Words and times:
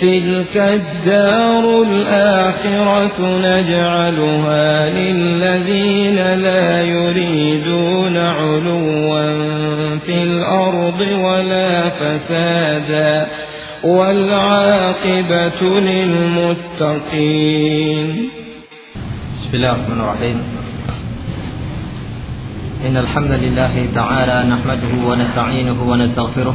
تلك 0.00 0.56
الدار 0.56 1.82
الآخرة 1.82 3.18
نجعلها 3.20 4.90
للذين 4.90 6.16
لا 6.16 6.82
يريدون 6.82 8.16
علوا 8.16 9.20
في 10.06 10.22
الأرض 10.22 11.00
ولا 11.00 11.88
فسادا 11.88 13.26
والعاقبة 13.84 15.60
للمتقين 16.80 17.28
بسم 19.36 19.52
الله 19.54 19.72
الرحمن 19.72 20.00
الرحيم. 20.00 20.42
إن 22.86 22.96
الحمد 22.96 23.30
لله 23.30 23.86
تعالى 23.94 24.48
نحمده 24.48 24.92
ونستعينه 25.08 25.82
ونستغفره 25.90 26.54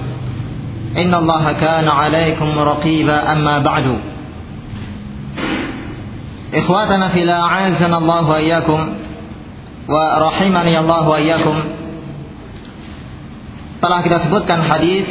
إن 0.97 1.13
الله 1.13 1.51
كان 1.51 1.87
عليكم 1.87 2.59
رقيبا 2.59 3.31
أما 3.31 3.59
بعد 3.59 3.97
إخواتنا 6.53 7.09
في 7.09 7.21
الله 7.21 7.39
أعزنا 7.41 7.97
الله 7.97 8.29
وإياكم 8.29 8.79
ورحمني 9.87 10.79
الله 10.79 11.03
وإياكم 11.09 11.57
telah 13.81 14.05
kita 14.05 14.29
sebutkan 14.29 14.61
hadis 14.61 15.09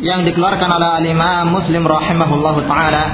yang 0.00 0.24
dikeluarkan 0.24 0.64
oleh 0.64 0.90
al-Imam 1.04 1.44
Muslim 1.52 1.84
rahimahullahu 1.84 2.64
taala 2.64 3.04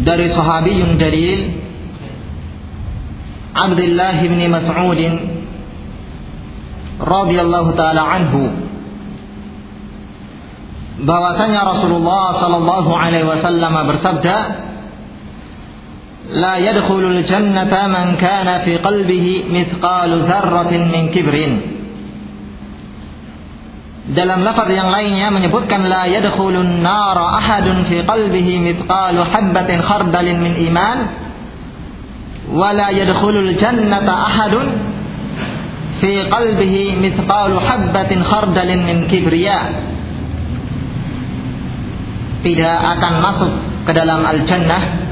dari 0.00 0.32
sahabiyun 0.32 0.96
jalil 0.96 1.40
Abdullah 3.52 4.16
bin 4.16 4.40
Mas'ud 4.48 5.00
radhiyallahu 6.98 7.70
taala 7.78 8.02
anhu. 8.02 8.42
Bahwasanya 10.98 11.62
Rasulullah 11.62 12.42
sallallahu 12.42 12.90
alaihi 12.90 13.22
wasallam 13.22 13.74
bersabda 13.86 14.36
la 16.34 16.58
yadkhulul 16.58 17.22
jannata 17.22 17.86
man 17.86 18.18
kana 18.18 18.66
fi 18.66 18.82
qalbihi 18.82 19.46
mithqalu 19.46 20.26
dzarratin 20.26 20.82
min 20.90 21.02
kibrin. 21.14 21.52
Dalam 24.08 24.40
lafaz 24.40 24.72
yang 24.72 24.90
lainnya 24.90 25.28
menyebutkan 25.30 25.86
la 25.86 26.08
yadkhulun 26.10 26.82
nara 26.82 27.38
ahadun 27.38 27.86
fi 27.86 28.02
qalbihi 28.02 28.58
mithqalu 28.58 29.22
habatin 29.22 29.78
khardalin 29.84 30.42
min 30.42 30.54
iman. 30.72 30.98
Wala 32.58 32.90
yadkhulul 32.90 33.54
jannata 33.60 34.08
ahadun 34.08 34.87
fi 35.98 36.12
qalbihi 36.30 36.98
mithqalu 36.98 37.56
habatin 37.58 38.20
khardalin 38.22 38.80
min 38.86 38.98
kibriya. 39.10 39.58
Tidak 42.38 42.78
akan 42.96 43.12
masuk 43.18 43.52
ke 43.82 43.92
dalam 43.92 44.22
al-jannah 44.22 45.08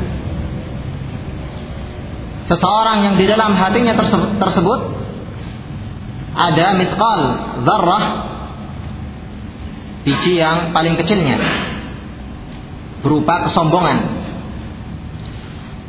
seseorang 2.47 2.99
yang 3.03 3.15
di 3.19 3.27
dalam 3.27 3.59
hatinya 3.59 3.99
tersebut, 4.39 4.81
ada 6.37 6.67
mithqal 6.79 7.21
zarrah 7.67 8.05
biji 10.07 10.39
yang 10.39 10.71
paling 10.71 10.95
kecilnya 10.95 11.43
berupa 13.03 13.51
kesombongan. 13.51 13.99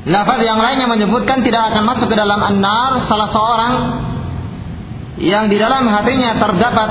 Lafaz 0.08 0.40
yang 0.40 0.58
lainnya 0.58 0.88
menyebutkan 0.88 1.44
tidak 1.44 1.75
akan 1.75 1.84
masuk 1.84 2.08
ke 2.08 2.16
dalam 2.16 2.40
an-nar 2.40 3.06
salah 3.12 3.29
seorang 3.29 3.74
yang 5.17 5.50
di 5.50 5.57
dalam 5.57 5.89
hatinya 5.89 6.38
terdapat 6.38 6.89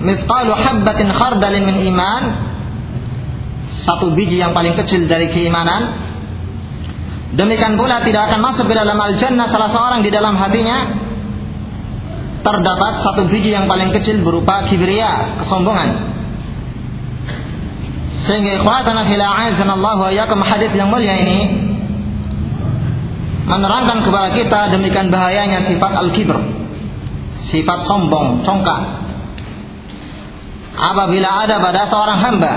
mithqalu 0.00 0.52
habbatin 0.56 1.08
khardalin 1.12 1.64
min 1.68 1.76
iman 1.92 2.22
satu 3.84 4.12
biji 4.12 4.40
yang 4.40 4.52
paling 4.52 4.76
kecil 4.76 5.08
dari 5.08 5.32
keimanan. 5.32 6.08
Demikian 7.32 7.76
pula 7.76 8.00
tidak 8.04 8.32
akan 8.32 8.40
masuk 8.40 8.64
ke 8.68 8.74
dalam 8.76 8.96
al-jannah 8.96 9.52
salah 9.52 9.70
seorang 9.72 10.00
di 10.00 10.10
dalam 10.12 10.36
hatinya. 10.36 11.08
Terdapat 12.44 12.92
satu 13.04 13.28
biji 13.28 13.52
yang 13.52 13.68
paling 13.68 13.92
kecil 13.92 14.24
berupa 14.24 14.64
kibria 14.68 15.40
kesombongan. 15.44 16.16
Sehingga 18.28 18.60
ikhwatana 18.60 19.08
fil 19.08 19.20
Allah 19.20 19.96
wa 19.96 20.10
yakum 20.12 20.40
yang 20.76 20.88
mulia 20.92 21.16
ini 21.16 21.38
menerangkan 23.48 24.04
kepada 24.04 24.28
kita 24.36 24.60
demikian 24.76 25.08
bahayanya 25.08 25.64
sifat 25.64 25.92
al-kibr 25.96 26.57
sifat 27.48 27.78
sombong, 27.88 28.44
congkak 28.44 29.08
apabila 30.78 31.42
ada 31.44 31.58
pada 31.58 31.90
seorang 31.90 32.18
hamba 32.22 32.52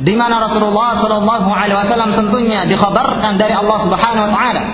di 0.00 0.14
mana 0.16 0.48
Rasulullah 0.48 1.00
Shallallahu 1.00 1.48
Alaihi 1.48 1.76
Wasallam 1.76 2.16
tentunya 2.16 2.64
dikhabarkan 2.68 3.36
dari 3.36 3.52
Allah 3.52 3.78
Subhanahu 3.84 4.24
Wa 4.28 4.32
Taala 4.32 4.64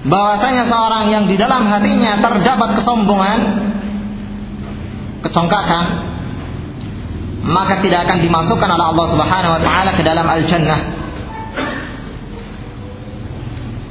bahwasanya 0.00 0.64
seorang 0.64 1.12
yang 1.12 1.24
di 1.28 1.36
dalam 1.36 1.68
hatinya 1.68 2.24
terdapat 2.24 2.80
kesombongan, 2.80 3.38
kecongkakan, 5.28 5.84
maka 7.44 7.84
tidak 7.84 8.08
akan 8.08 8.24
dimasukkan 8.24 8.68
oleh 8.68 8.86
Allah 8.96 9.06
Subhanahu 9.12 9.52
Wa 9.52 9.62
Taala 9.64 9.90
ke 9.92 10.02
dalam 10.04 10.24
al 10.24 10.42
Jannah. 10.48 10.80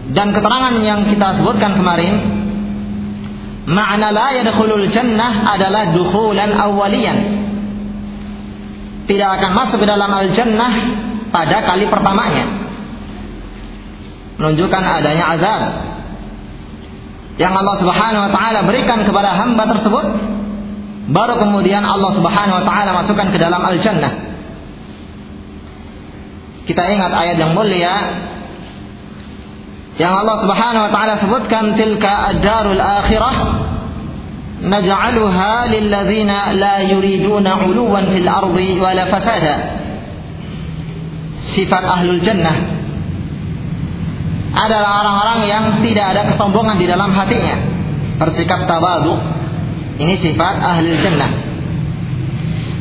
Dan 0.10 0.34
keterangan 0.34 0.74
yang 0.82 1.06
kita 1.06 1.38
sebutkan 1.38 1.78
kemarin, 1.78 2.49
makna 3.68 4.14
la 4.14 4.28
yadkhulul 4.40 4.88
jannah 4.94 5.56
adalah 5.56 5.92
dukhulan 5.92 6.56
awwaliyan 6.56 7.40
tidak 9.10 9.42
akan 9.42 9.52
masuk 9.58 9.82
ke 9.82 9.88
dalam 9.90 10.14
al-jannah 10.14 10.74
pada 11.34 11.66
kali 11.66 11.90
pertamanya. 11.90 12.46
Menunjukkan 14.38 14.84
adanya 14.86 15.26
azab 15.34 15.62
yang 17.42 17.58
Allah 17.58 17.76
Subhanahu 17.82 18.24
wa 18.30 18.32
taala 18.32 18.60
berikan 18.70 19.02
kepada 19.02 19.34
hamba 19.34 19.66
tersebut 19.66 20.06
baru 21.10 21.42
kemudian 21.42 21.82
Allah 21.82 22.14
Subhanahu 22.22 22.58
wa 22.62 22.66
taala 22.70 22.90
masukkan 23.02 23.34
ke 23.34 23.42
dalam 23.42 23.66
al-jannah. 23.66 24.14
Kita 26.70 26.86
ingat 26.86 27.10
ayat 27.10 27.42
yang 27.42 27.58
mulia 27.58 27.94
yang 30.00 30.16
Allah 30.16 30.36
Subhanahu 30.48 30.84
wa 30.88 30.92
taala 30.96 31.14
sebutkan 31.20 31.76
tilka 31.76 32.32
ad-darul 32.32 32.80
akhirah 32.80 33.36
naj'aluha 34.64 35.68
lilladzina 35.68 36.56
la 36.56 36.88
yuriduna 36.88 37.68
'uluwan 37.68 38.08
fil 38.16 38.24
ardi 38.24 38.80
wala 38.80 39.12
fasada. 39.12 39.56
Sifat 41.52 41.84
ahlul 41.84 42.24
jannah 42.24 42.80
adalah 44.56 45.04
orang-orang 45.04 45.40
yang 45.52 45.64
tidak 45.84 46.06
ada 46.16 46.22
kesombongan 46.32 46.80
di 46.80 46.88
dalam 46.88 47.12
hatinya. 47.12 47.60
Bersikap 48.24 48.72
tawadu 48.72 49.20
ini 50.00 50.16
sifat 50.24 50.56
ahlul 50.64 51.00
jannah. 51.04 51.32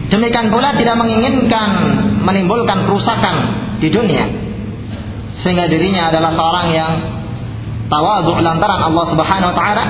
Demikian 0.07 0.55
pula 0.55 0.71
tidak 0.79 0.95
menginginkan 0.95 1.69
menimbulkan 2.23 2.87
kerusakan 2.87 3.35
di 3.83 3.91
dunia 3.91 4.48
sehingga 5.43 5.71
dirinya 5.71 6.11
adalah 6.11 6.35
seorang 6.35 6.67
yang 6.75 6.93
tawadu 7.89 8.39
lantaran 8.43 8.81
Allah 8.83 9.05
Subhanahu 9.11 9.51
wa 9.55 9.57
taala 9.57 9.85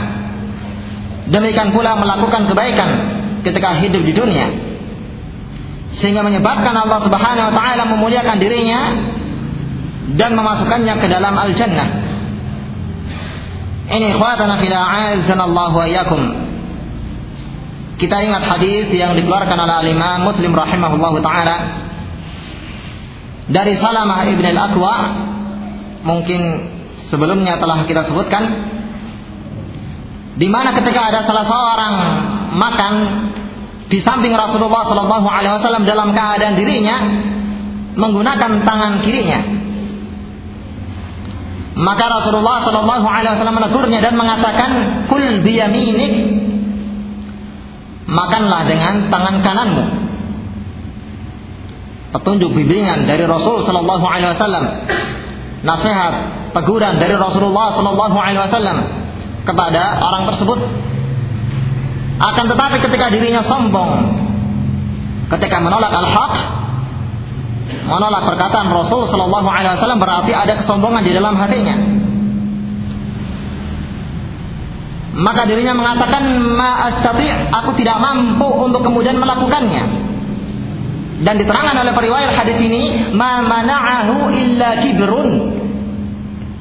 Demikian 1.29 1.77
pula 1.77 1.93
melakukan 2.01 2.49
kebaikan 2.49 2.89
ketika 3.45 3.85
hidup 3.85 4.03
di 4.05 4.13
dunia. 4.17 4.49
sehingga 5.99 6.23
menyebabkan 6.23 6.79
Allah 6.79 7.03
Subhanahu 7.03 7.47
wa 7.51 7.55
taala 7.59 7.83
memuliakan 7.91 8.39
dirinya 8.39 8.81
dan 10.15 10.31
memasukkannya 10.39 10.95
ke 11.03 11.07
dalam 11.11 11.35
al-jannah. 11.35 11.89
Ini 13.89 14.15
ikhwatana 14.15 14.63
fil 14.63 14.79
Allah 15.43 15.75
wa. 15.75 16.23
Kita 17.99 18.17
ingat 18.23 18.43
hadis 18.47 18.95
yang 18.95 19.19
dikeluarkan 19.19 19.59
oleh 19.59 19.91
Imam 19.91 20.23
Muslim 20.23 20.55
rahimahullah 20.55 21.15
taala 21.19 21.57
dari 23.51 23.75
Salamah 23.83 24.23
ibn 24.31 24.45
al-Aqwa 24.55 24.95
mungkin 26.07 26.41
sebelumnya 27.11 27.59
telah 27.59 27.89
kita 27.89 28.07
sebutkan 28.07 28.45
di 30.39 30.47
mana 30.47 30.71
ketika 30.79 31.11
ada 31.11 31.27
salah 31.27 31.45
seorang 31.51 31.95
makan 32.55 32.93
di 33.89 33.99
samping 34.05 34.37
Rasulullah 34.37 34.87
Shallallahu 34.87 35.27
Alaihi 35.27 35.55
Wasallam 35.59 35.85
dalam 35.89 36.15
keadaan 36.15 36.55
dirinya 36.55 36.97
menggunakan 37.99 38.63
tangan 38.63 38.93
kirinya. 39.03 39.41
Maka 41.79 42.05
Rasulullah 42.07 42.63
Shallallahu 42.63 43.07
Alaihi 43.07 43.33
Wasallam 43.39 43.57
menegurnya 43.59 43.99
dan 43.99 44.15
mengatakan, 44.15 44.71
"Kul 45.11 45.43
biyaminik, 45.43 46.15
makanlah 48.07 48.63
dengan 48.71 49.11
tangan 49.11 49.37
kananmu." 49.43 49.85
Petunjuk 52.09 52.51
bimbingan 52.55 53.11
dari 53.11 53.25
Rasul 53.27 53.67
Shallallahu 53.67 54.05
Alaihi 54.07 54.31
Wasallam, 54.39 54.65
nasihat, 55.63 56.13
teguran 56.55 57.03
dari 57.03 57.15
Rasulullah 57.19 57.75
Shallallahu 57.75 58.17
Alaihi 58.19 58.41
Wasallam 58.47 58.79
kepada 59.43 59.83
orang 59.99 60.23
tersebut 60.35 60.59
akan 62.19 62.45
tetapi 62.51 62.77
ketika 62.83 63.07
dirinya 63.15 63.47
sombong, 63.47 63.91
ketika 65.39 65.57
menolak 65.63 65.95
al-haq, 65.95 66.35
menolak 67.87 68.23
perkataan 68.27 68.69
Rasul 68.75 69.07
Shallallahu 69.11 69.49
Alaihi 69.49 69.79
Wasallam 69.79 70.01
berarti 70.03 70.33
ada 70.35 70.59
kesombongan 70.63 71.03
di 71.07 71.13
dalam 71.15 71.35
hatinya. 71.39 71.77
Maka 75.19 75.51
dirinya 75.51 75.75
mengatakan 75.75 76.23
ma'astati 76.55 77.27
aku 77.51 77.75
tidak 77.75 77.99
mampu 77.99 78.47
untuk 78.47 78.87
kemudian 78.87 79.19
melakukannya. 79.19 80.08
Dan 81.19 81.35
diterangkan 81.35 81.83
oleh 81.83 81.93
periwayat 81.95 82.31
hadis 82.31 82.59
ini, 82.63 83.11
ma 83.11 83.43
mana'ahu 83.43 84.31
illa 84.31 84.87
kibrun 84.87 85.59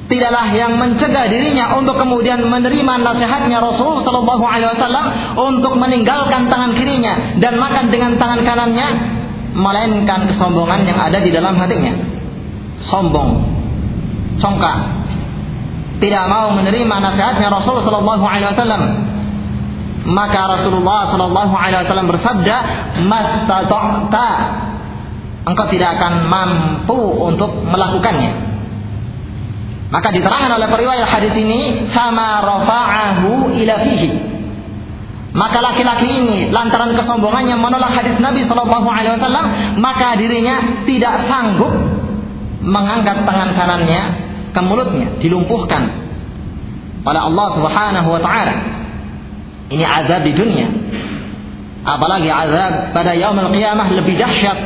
tidaklah 0.08 0.50
yang 0.56 0.80
mencegah 0.80 1.28
dirinya 1.28 1.76
untuk 1.76 2.00
kemudian 2.00 2.40
menerima 2.40 2.94
nasihatnya 3.04 3.60
Rasul 3.60 4.02
Shallallahu 4.02 4.40
Alaihi 4.40 4.72
Wasallam 4.72 5.06
untuk 5.36 5.76
meninggalkan 5.76 6.48
tangan 6.48 6.72
kirinya 6.74 7.38
dan 7.38 7.60
makan 7.60 7.92
dengan 7.92 8.16
tangan 8.16 8.40
kanannya, 8.42 8.88
melainkan 9.52 10.26
kesombongan 10.32 10.88
yang 10.88 10.98
ada 10.98 11.20
di 11.20 11.28
dalam 11.28 11.54
hatinya. 11.60 11.92
Sombong, 12.88 13.44
congkak, 14.40 14.76
tidak 16.00 16.24
mau 16.32 16.56
menerima 16.56 16.94
nasihatnya 17.04 17.52
Rasul 17.52 17.84
Shallallahu 17.84 18.24
Alaihi 18.24 18.48
Wasallam. 18.56 18.82
Maka 20.08 20.40
Rasulullah 20.56 21.12
Shallallahu 21.12 21.52
Alaihi 21.52 21.84
Wasallam 21.84 22.08
bersabda, 22.08 22.56
"Mastata'ta, 23.04 24.30
engkau 25.44 25.66
tidak 25.68 26.00
akan 26.00 26.12
mampu 26.32 26.96
untuk 27.28 27.52
melakukannya." 27.68 28.32
Maka 29.88 30.08
diterangkan 30.12 30.52
oleh 30.56 30.68
periwayat 30.68 31.08
hadis 31.08 31.34
ini 31.36 31.92
sama 31.92 32.40
rafa'ahu 32.44 33.52
ila 33.56 33.74
fihi. 33.84 34.10
Maka 35.36 35.60
laki-laki 35.60 36.08
ini 36.08 36.38
lantaran 36.48 36.96
kesombongannya 36.96 37.56
menolak 37.60 38.00
hadis 38.00 38.16
Nabi 38.16 38.48
Shallallahu 38.48 38.88
Alaihi 38.88 39.20
Wasallam, 39.20 39.46
maka 39.76 40.16
dirinya 40.16 40.84
tidak 40.88 41.28
sanggup 41.28 41.72
mengangkat 42.64 43.28
tangan 43.28 43.52
kanannya 43.52 44.02
ke 44.56 44.60
mulutnya, 44.64 45.20
dilumpuhkan 45.20 46.08
oleh 47.04 47.20
Allah 47.20 47.46
Subhanahu 47.60 48.08
Wa 48.08 48.20
Taala. 48.24 48.77
Ini 49.68 49.84
azab 49.84 50.24
di 50.24 50.32
dunia. 50.32 50.68
Apalagi 51.84 52.28
azab 52.28 52.92
pada 52.96 53.12
yaumul 53.12 53.52
qiyamah 53.52 53.88
lebih 53.92 54.16
dahsyat 54.16 54.58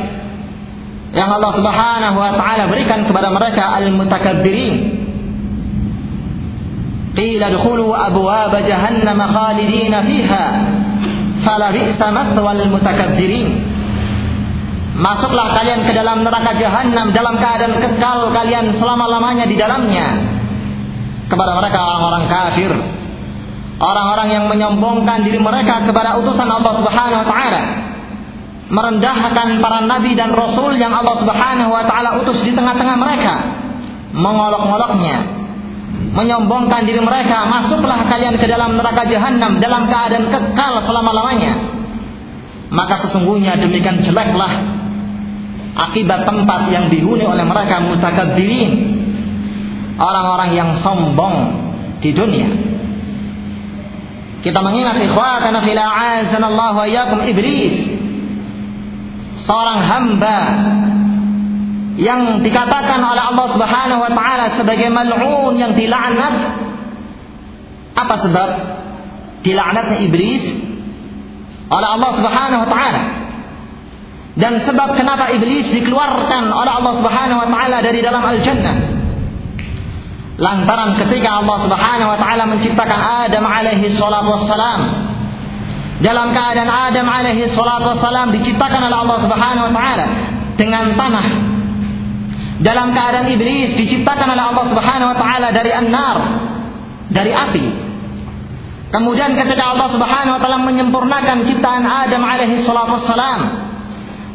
yang 1.13 1.29
Allah 1.29 1.51
Subhanahu 1.53 2.17
wa 2.17 2.31
taala 2.33 2.63
berikan 2.73 3.05
kepada 3.05 3.29
mereka 3.29 3.77
al-mutakabbirin. 3.77 4.75
Qila 7.13 7.53
dukhulu 7.53 7.93
abwaab 7.93 8.53
jahannam 8.65 9.19
khalidina 9.21 10.01
fiha. 10.01 10.45
Falabi'sa 11.45 12.07
mathwal 12.09 12.65
mutakabbirin. 12.65 13.61
Masuklah 14.97 15.53
kalian 15.57 15.85
ke 15.85 15.93
dalam 15.93 16.25
neraka 16.25 16.57
jahanam 16.57 17.13
dalam 17.13 17.37
keadaan 17.37 17.77
kekal 17.77 18.29
kalian 18.33 18.77
selama-lamanya 18.81 19.45
di 19.45 19.57
dalamnya. 19.57 20.07
Kepada 21.29 21.53
mereka 21.61 21.77
orang-orang 21.77 22.25
kafir 22.29 22.71
orang-orang 23.83 24.27
yang 24.31 24.45
menyombongkan 24.47 25.27
diri 25.27 25.39
mereka 25.43 25.83
kepada 25.83 26.15
utusan 26.23 26.47
Allah 26.47 26.73
Subhanahu 26.79 27.19
wa 27.19 27.27
taala. 27.27 27.61
Merendahkan 28.73 29.59
para 29.59 29.85
nabi 29.85 30.15
dan 30.15 30.31
rasul 30.31 30.79
yang 30.79 30.95
Allah 30.95 31.19
Subhanahu 31.19 31.69
wa 31.69 31.83
taala 31.83 32.23
utus 32.23 32.39
di 32.41 32.55
tengah-tengah 32.55 32.95
mereka. 32.95 33.33
Mengolok-oloknya, 34.13 35.17
menyombongkan 36.15 36.85
diri 36.85 37.01
mereka, 37.01 37.49
masuklah 37.49 38.05
kalian 38.07 38.37
ke 38.37 38.45
dalam 38.45 38.77
neraka 38.77 39.09
jahanam 39.09 39.57
dalam 39.57 39.89
keadaan 39.89 40.29
kekal 40.31 40.73
selama-lamanya. 40.85 41.53
Maka 42.73 43.05
sesungguhnya 43.05 43.57
demikian 43.61 44.01
jeleklah 44.01 44.53
akibat 45.73 46.25
tempat 46.25 46.69
yang 46.69 46.89
dihuni 46.89 47.25
oleh 47.25 47.45
mereka 47.45 47.81
mutakabbirin. 47.83 48.71
Orang-orang 49.93 50.57
yang 50.57 50.69
sombong 50.81 51.35
di 52.01 52.09
dunia. 52.17 52.72
Kita 54.43 54.59
mengingat 54.59 54.99
ikhwatana 54.99 55.63
fil 55.63 55.79
a'azanallahu 55.79 56.83
wa 56.83 56.85
iyyakum 56.85 57.23
iblis. 57.23 57.75
Seorang 59.47 59.79
hamba 59.87 60.39
yang 61.95 62.43
dikatakan 62.43 62.99
oleh 62.99 63.23
Allah 63.23 63.47
Subhanahu 63.55 64.01
wa 64.03 64.11
taala 64.11 64.59
sebagai 64.59 64.91
mal'un 64.91 65.55
yang 65.55 65.71
dilaknat. 65.79 66.35
Apa 67.95 68.15
sebab? 68.27 68.49
Dilaknatnya 69.47 69.97
iblis 70.11 70.43
oleh 71.71 71.87
Allah 71.87 72.11
Subhanahu 72.19 72.61
wa 72.67 72.69
taala. 72.69 73.03
Dan 74.33 74.65
sebab 74.67 74.99
kenapa 74.99 75.31
iblis 75.31 75.71
dikeluarkan 75.71 76.51
oleh 76.51 76.71
Allah 76.83 76.93
Subhanahu 76.99 77.39
wa 77.39 77.47
taala 77.47 77.77
dari 77.79 78.03
dalam 78.03 78.19
al-jannah 78.19 79.02
lantaran 80.37 80.97
ketika 80.97 81.45
Allah 81.45 81.57
Subhanahu 81.69 82.09
wa 82.09 82.17
taala 82.17 82.43
menciptakan 82.49 82.99
Adam 83.29 83.45
alaihi 83.45 83.93
salatu 83.93 84.29
wassalam 84.33 84.79
dalam 86.01 86.33
keadaan 86.33 86.71
Adam 86.89 87.05
alaihi 87.05 87.53
salatu 87.53 87.93
wassalam 87.93 88.33
diciptakan 88.33 88.81
oleh 88.89 88.97
Allah 88.97 89.17
Subhanahu 89.21 89.65
wa 89.69 89.73
taala 89.77 90.05
dengan 90.57 90.97
tanah 90.97 91.25
dalam 92.65 92.97
keadaan 92.97 93.29
iblis 93.29 93.77
diciptakan 93.77 94.33
oleh 94.33 94.43
Allah 94.49 94.65
Subhanahu 94.73 95.11
wa 95.13 95.17
taala 95.17 95.47
dari 95.53 95.71
an-nar, 95.73 96.17
dari 97.13 97.31
api. 97.35 97.65
Kemudian 98.89 99.37
ketika 99.37 99.73
Allah 99.73 99.89
Subhanahu 99.93 100.37
wa 100.37 100.41
taala 100.41 100.59
menyempurnakan 100.65 101.45
ciptaan 101.45 101.85
Adam 101.85 102.21
alaihi 102.25 102.65
salatu 102.65 103.01
wassalam, 103.01 103.39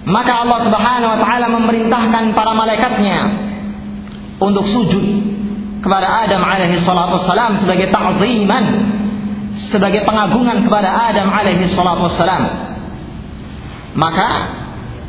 maka 0.06 0.46
Allah 0.46 0.58
Subhanahu 0.62 1.10
wa 1.10 1.18
taala 1.18 1.46
memerintahkan 1.50 2.38
para 2.38 2.52
malaikatnya 2.54 3.18
untuk 4.38 4.62
sujud 4.70 5.37
kepada 5.78 6.26
Adam 6.26 6.42
alaihi 6.42 6.82
salatu 6.82 7.22
sebagai 7.62 7.88
ta'ziman, 7.92 8.64
sebagai 9.70 10.02
pengagungan 10.02 10.66
kepada 10.66 11.10
Adam 11.12 11.30
alaihi 11.30 11.70
salatu. 11.74 12.10
Maka 13.98 14.28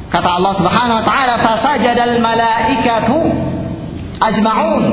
Kata 0.09 0.29
Allah 0.41 0.53
Subhanahu 0.57 0.97
wa 0.99 1.05
taala, 1.05 1.33
"Fasajadal 1.37 2.17
malaikatu 2.17 3.17
ajma'un." 4.17 4.83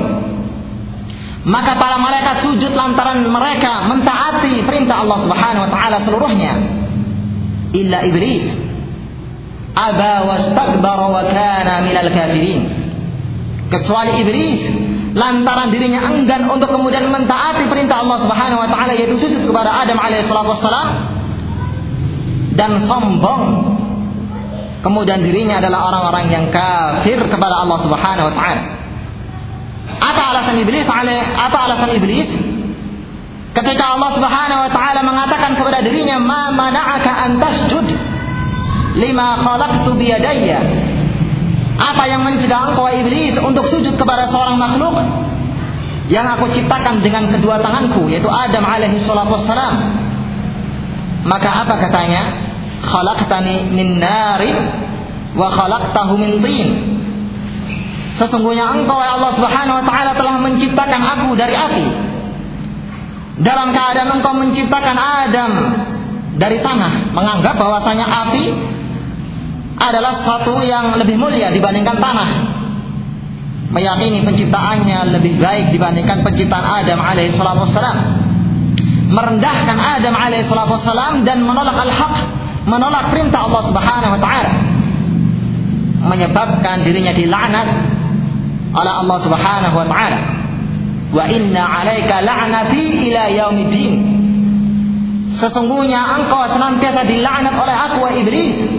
Maka 1.46 1.72
para 1.80 1.96
malaikat 1.96 2.44
sujud 2.44 2.74
lantaran 2.76 3.24
mereka 3.24 3.88
mentaati 3.88 4.66
perintah 4.66 5.06
Allah 5.06 5.18
Subhanahu 5.24 5.64
wa 5.64 5.70
taala 5.72 5.96
seluruhnya. 6.04 6.52
Illa 7.72 8.04
iblis 8.04 8.44
aba 9.72 10.26
wastakbara 10.28 11.06
wa 11.08 11.22
kana 11.32 11.74
minal 11.86 12.10
kafirin. 12.12 12.62
Kecuali 13.72 14.12
iblis 14.20 14.60
lantaran 15.16 15.72
dirinya 15.72 16.04
enggan 16.12 16.44
untuk 16.44 16.68
kemudian 16.68 17.08
mentaati 17.08 17.64
perintah 17.72 18.04
Allah 18.04 18.20
Subhanahu 18.20 18.60
wa 18.60 18.68
taala 18.68 18.92
yaitu 18.92 19.16
sujud 19.16 19.48
kepada 19.48 19.72
Adam 19.72 19.96
alaihi 19.96 20.28
wassalam 20.28 20.88
dan 22.52 22.84
sombong 22.84 23.42
kemudian 24.84 25.24
dirinya 25.24 25.56
adalah 25.64 25.88
orang-orang 25.88 26.28
yang 26.28 26.44
kafir 26.52 27.16
kepada 27.16 27.64
Allah 27.64 27.78
Subhanahu 27.80 28.28
wa 28.28 28.34
taala. 28.36 28.62
Apa 29.96 30.22
alasan 30.36 30.60
iblis? 30.60 30.84
Apa 30.84 31.58
alasan 31.64 31.90
iblis? 31.96 32.28
Ketika 33.56 33.96
Allah 33.96 34.10
Subhanahu 34.20 34.60
wa 34.68 34.70
taala 34.70 35.00
mengatakan 35.00 35.56
kepada 35.56 35.80
dirinya, 35.80 36.20
"Ma 36.20 36.52
mana'aka 36.52 37.10
an 37.24 37.40
tasjud 37.40 37.88
lima 39.00 39.40
khalaqtu 39.40 39.90
biyadayya 39.96 40.60
apa 41.76 42.02
yang 42.08 42.24
mencegah 42.24 42.72
engkau 42.72 42.88
iblis 42.88 43.36
untuk 43.36 43.68
sujud 43.68 43.94
kepada 44.00 44.32
seorang 44.32 44.56
makhluk? 44.56 44.96
Yang 46.08 46.26
aku 46.38 46.44
ciptakan 46.56 47.02
dengan 47.02 47.28
kedua 47.34 47.60
tanganku 47.60 48.08
yaitu 48.08 48.30
Adam 48.30 48.64
alaihi 48.64 49.02
salatu 49.04 49.36
wassalam. 49.36 49.74
Maka 51.26 51.66
apa 51.66 51.74
katanya? 51.82 52.22
Khalaqtani 52.86 53.74
min 53.74 53.98
narin 53.98 54.56
wa 55.34 55.52
khalaqtahu 55.52 56.14
min 56.16 56.38
tin. 56.40 56.68
Sesungguhnya 58.16 58.72
engkau 58.72 58.96
ya 59.02 59.20
Allah 59.20 59.32
Subhanahu 59.36 59.76
wa 59.82 59.84
taala 59.84 60.16
telah 60.16 60.40
menciptakan 60.40 61.02
aku 61.04 61.28
dari 61.36 61.52
api. 61.52 61.86
Dalam 63.44 63.76
keadaan 63.76 64.16
engkau 64.16 64.32
menciptakan 64.32 64.96
Adam 64.96 65.52
dari 66.40 66.56
tanah 66.64 67.12
menganggap 67.12 67.60
bahwasanya 67.60 68.06
api 68.08 68.44
adalah 69.76 70.24
satu 70.24 70.64
yang 70.64 70.96
lebih 70.96 71.20
mulia 71.20 71.52
dibandingkan 71.52 72.00
tanah. 72.00 72.30
Meyakini 73.66 74.24
penciptaannya 74.24 75.12
lebih 75.12 75.36
baik 75.36 75.74
dibandingkan 75.74 76.24
penciptaan 76.24 76.64
Adam 76.64 76.98
alaihi 77.02 77.36
wassalam. 77.36 77.98
Merendahkan 79.12 79.76
Adam 79.76 80.14
alaihi 80.16 80.48
wassalam 80.48 81.28
dan 81.28 81.44
menolak 81.44 81.76
al-haq 81.76 82.14
menolak 82.66 83.14
perintah 83.14 83.46
Allah 83.46 83.62
Subhanahu 83.68 84.12
wa 84.16 84.20
taala. 84.20 84.52
Menyebabkan 86.06 86.86
dirinya 86.86 87.12
dilaknat 87.12 87.68
oleh 88.74 88.92
Allah 88.92 89.18
Subhanahu 89.22 89.76
wa 89.76 89.86
taala. 89.86 90.20
Wa 91.12 91.24
inna 91.30 91.62
'alaika 91.62 92.24
la'nati 92.24 93.12
ila 93.12 93.22
yaumiddin. 93.30 93.92
Sesungguhnya 95.36 96.16
engkau 96.16 96.48
senantiasa 96.48 97.04
dilaknat 97.04 97.54
oleh 97.54 97.76
aku 97.76 97.96
wa 98.00 98.10
iblis 98.16 98.75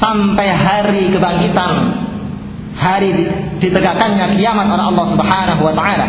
sampai 0.00 0.48
hari 0.50 1.12
kebangkitan. 1.12 1.72
Hari 2.80 3.10
ditegakkannya 3.60 4.40
kiamat 4.40 4.66
oleh 4.72 4.84
Allah 4.88 5.06
Subhanahu 5.12 5.62
wa 5.68 5.74
taala. 5.76 6.06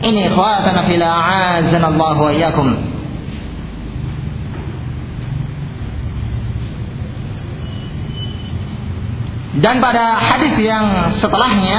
Ini 0.00 0.32
ikhwatana 0.32 0.88
fil 0.88 1.04
a'azanallahu 1.04 2.20
wa 2.24 2.32
iyyakum. 2.32 2.68
Dan 9.56 9.80
pada 9.80 10.20
hadis 10.20 10.52
yang 10.60 11.16
setelahnya 11.16 11.78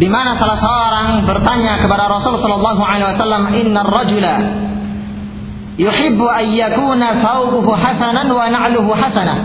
di 0.00 0.08
mana 0.08 0.40
salah 0.40 0.56
seorang 0.56 1.08
bertanya 1.28 1.84
kepada 1.84 2.08
Rasul 2.08 2.40
sallallahu 2.40 2.80
alaihi 2.80 3.12
wasallam, 3.12 3.42
"Innar 3.52 3.84
rajula 3.84 4.34
yuhibbu 5.80 6.26
an 6.28 6.46
yakuna 6.52 7.20
thawbuhu 7.22 7.70
hasanan 7.72 8.28
wa 8.28 8.46
na'luhu 8.48 8.92
hasanah." 8.92 9.38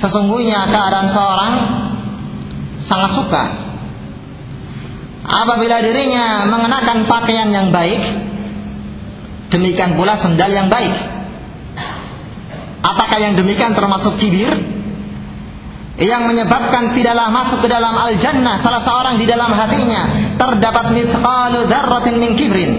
Sesungguhnya 0.00 0.68
keadaan 0.68 1.08
seorang 1.12 1.52
sangat 2.84 3.10
suka 3.16 3.44
apabila 5.26 5.82
dirinya 5.82 6.46
mengenakan 6.46 7.10
pakaian 7.10 7.50
yang 7.50 7.68
baik, 7.74 7.98
demikian 9.50 9.98
pula 9.98 10.22
sendal 10.22 10.50
yang 10.50 10.70
baik. 10.70 10.94
Apakah 12.86 13.18
yang 13.18 13.34
demikian 13.34 13.74
termasuk 13.74 14.14
kibir? 14.22 14.54
Yang 15.96 16.22
menyebabkan 16.28 16.92
tidaklah 16.92 17.32
masuk 17.32 17.64
ke 17.64 17.68
dalam 17.72 17.96
al-jannah 17.96 18.60
salah 18.60 18.84
seorang 18.84 19.16
di 19.16 19.24
dalam 19.24 19.48
hatinya 19.48 20.36
terdapat 20.36 20.92
mithqalu 20.92 21.66
dzarratin 21.72 22.14
min 22.20 22.30
kibrin. 22.36 22.72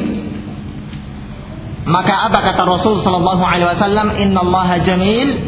Maka 1.87 2.27
apa 2.27 2.43
kata 2.43 2.67
Rasul 2.67 2.99
sallallahu 2.99 3.43
alaihi 3.47 3.71
wasallam, 3.71 4.19
"Innallaha 4.19 4.83
jamil 4.83 5.39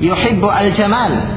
yuhibbu 0.00 0.48
al-jamal." 0.48 1.36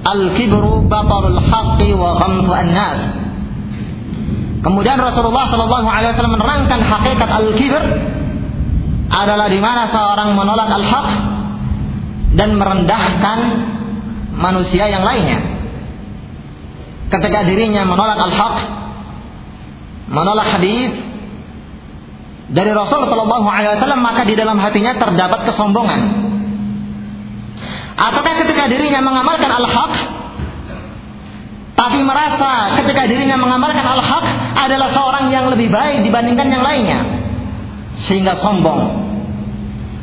Al-kibru 0.00 0.86
batarul 0.86 1.42
haqqi 1.44 1.92
wa 1.98 2.16
ghamtu 2.22 2.50
an-nas. 2.54 3.00
Kemudian 4.62 4.96
Rasulullah 5.02 5.50
sallallahu 5.50 5.88
alaihi 5.90 6.14
wasallam 6.14 6.34
menerangkan 6.38 6.80
hakikat 6.80 7.28
al-kibr 7.28 7.82
adalah 9.10 9.50
di 9.50 9.58
mana 9.58 9.90
seorang 9.90 10.38
menolak 10.38 10.70
al-haq 10.70 11.08
dan 12.38 12.54
merendahkan 12.54 13.38
manusia 14.38 14.86
yang 14.86 15.02
lainnya. 15.02 15.42
Ketika 17.10 17.42
dirinya 17.42 17.82
menolak 17.82 18.30
al-haq, 18.30 18.56
menolak 20.06 20.48
hadis 20.54 21.09
dari 22.50 22.70
Rasul 22.74 23.06
Shallallahu 23.06 23.46
Alaihi 23.46 23.78
Wasallam, 23.78 24.02
maka 24.02 24.26
di 24.26 24.34
dalam 24.34 24.58
hatinya 24.58 24.98
terdapat 24.98 25.46
kesombongan. 25.50 26.00
Ataukah 27.94 28.34
ketika 28.46 28.66
dirinya 28.66 29.00
mengamalkan 29.04 29.50
al-haq, 29.50 29.92
tapi 31.78 32.00
merasa 32.02 32.80
ketika 32.82 33.06
dirinya 33.06 33.38
mengamalkan 33.38 33.86
al-haq 33.86 34.26
adalah 34.58 34.88
seorang 34.90 35.30
yang 35.30 35.46
lebih 35.52 35.70
baik 35.70 36.02
dibandingkan 36.02 36.48
yang 36.50 36.64
lainnya, 36.66 37.00
sehingga 38.10 38.40
sombong 38.42 39.10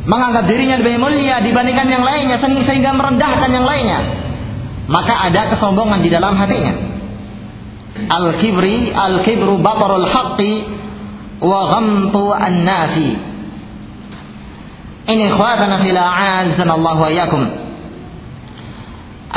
menganggap 0.07 0.47
dirinya 0.47 0.79
lebih 0.79 0.95
mulia 1.03 1.43
dibandingkan 1.43 1.87
yang 1.91 2.03
lainnya 2.07 2.39
sehingga 2.39 2.95
merendahkan 2.95 3.51
yang 3.51 3.67
lainnya 3.67 3.99
maka 4.87 5.27
ada 5.27 5.51
kesombongan 5.51 5.99
di 5.99 6.07
dalam 6.07 6.39
hatinya 6.39 6.73
al 8.07 8.39
kibri 8.39 8.87
al 8.95 9.27
kibru 9.27 9.59
batarul 9.59 10.07
haqqi 10.07 10.53
wa 11.41 11.59
ghamtu 11.73 12.23
an-nasi 12.33 13.09
ini 15.07 15.23
ikhwatana 15.31 15.85
fil 15.85 15.97
a'azana 15.97 16.71
Allah 16.73 16.95
wa 16.97 17.09
iyyakum 17.09 17.43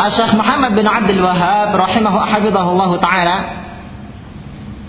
Syekh 0.00 0.32
Muhammad 0.32 0.72
bin 0.80 0.88
Abdul 0.88 1.20
Wahab 1.20 1.76
rahimahu 1.76 2.24
hafizahullah 2.24 2.90
taala 3.04 3.36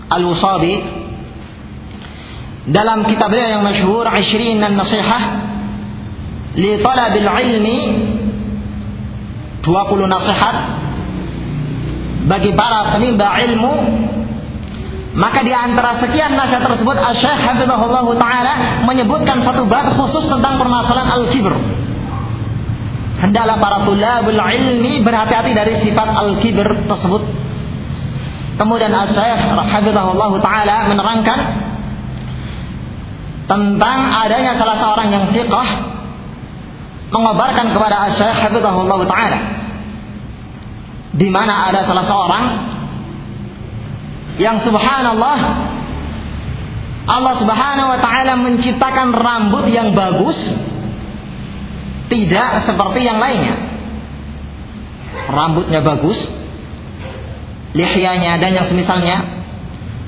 Al-Wusabi 0.08 1.02
dalam 2.72 3.04
kitab 3.10 3.28
beliau 3.28 3.60
yang 3.60 3.64
masyhur 3.66 4.08
20 4.08 4.62
an-nasihah 4.62 5.24
li 6.56 6.80
talabil 6.80 7.28
ilmi 7.28 7.80
20 9.64 10.10
nasihat 10.10 10.56
bagi 12.28 12.52
para 12.54 12.94
penimba 12.98 13.40
ilmu 13.50 13.74
maka 15.12 15.44
di 15.44 15.52
antara 15.52 16.00
sekian 16.00 16.40
nasihat 16.40 16.64
tersebut 16.64 16.96
Asy-Syaikh 16.96 17.44
Hafizahullah 17.44 18.08
taala 18.16 18.54
menyebutkan 18.88 19.44
satu 19.44 19.68
bab 19.68 19.92
khusus 20.00 20.24
tentang 20.32 20.56
permasalahan 20.56 21.20
al-kibr. 21.20 21.52
Hendaklah 23.20 23.60
para 23.60 23.84
tulabul 23.84 24.40
ilmi 24.40 25.04
berhati-hati 25.04 25.52
dari 25.52 25.84
sifat 25.84 26.10
al-kibr 26.16 26.88
tersebut. 26.88 27.28
Kemudian 28.56 28.96
Asy-Syaikh 28.96 29.52
Hafizahullah 29.52 30.32
taala 30.40 30.88
menerangkan 30.88 31.40
tentang 33.52 34.00
adanya 34.16 34.56
salah 34.56 34.80
seorang 34.80 35.08
yang 35.12 35.26
thiqah 35.36 35.68
mengobarkan 37.12 37.76
kepada 37.76 38.08
Asy-Syaikh 38.08 38.48
Habibullah 38.48 39.00
taala 39.12 39.40
di 41.12 41.28
mana 41.28 41.68
ada 41.68 41.84
salah 41.84 42.08
seorang 42.08 42.71
yang 44.40 44.64
subhanallah 44.64 45.40
Allah 47.02 47.34
Subhanahu 47.42 47.88
wa 47.92 48.00
taala 48.00 48.38
menciptakan 48.38 49.10
rambut 49.10 49.66
yang 49.74 49.98
bagus 49.98 50.38
tidak 52.12 52.68
seperti 52.68 53.08
yang 53.08 53.18
lainnya. 53.18 53.56
Rambutnya 55.32 55.80
bagus, 55.80 56.20
lihyanya 57.74 58.38
dan 58.38 58.52
yang 58.54 58.68
semisalnya. 58.68 59.42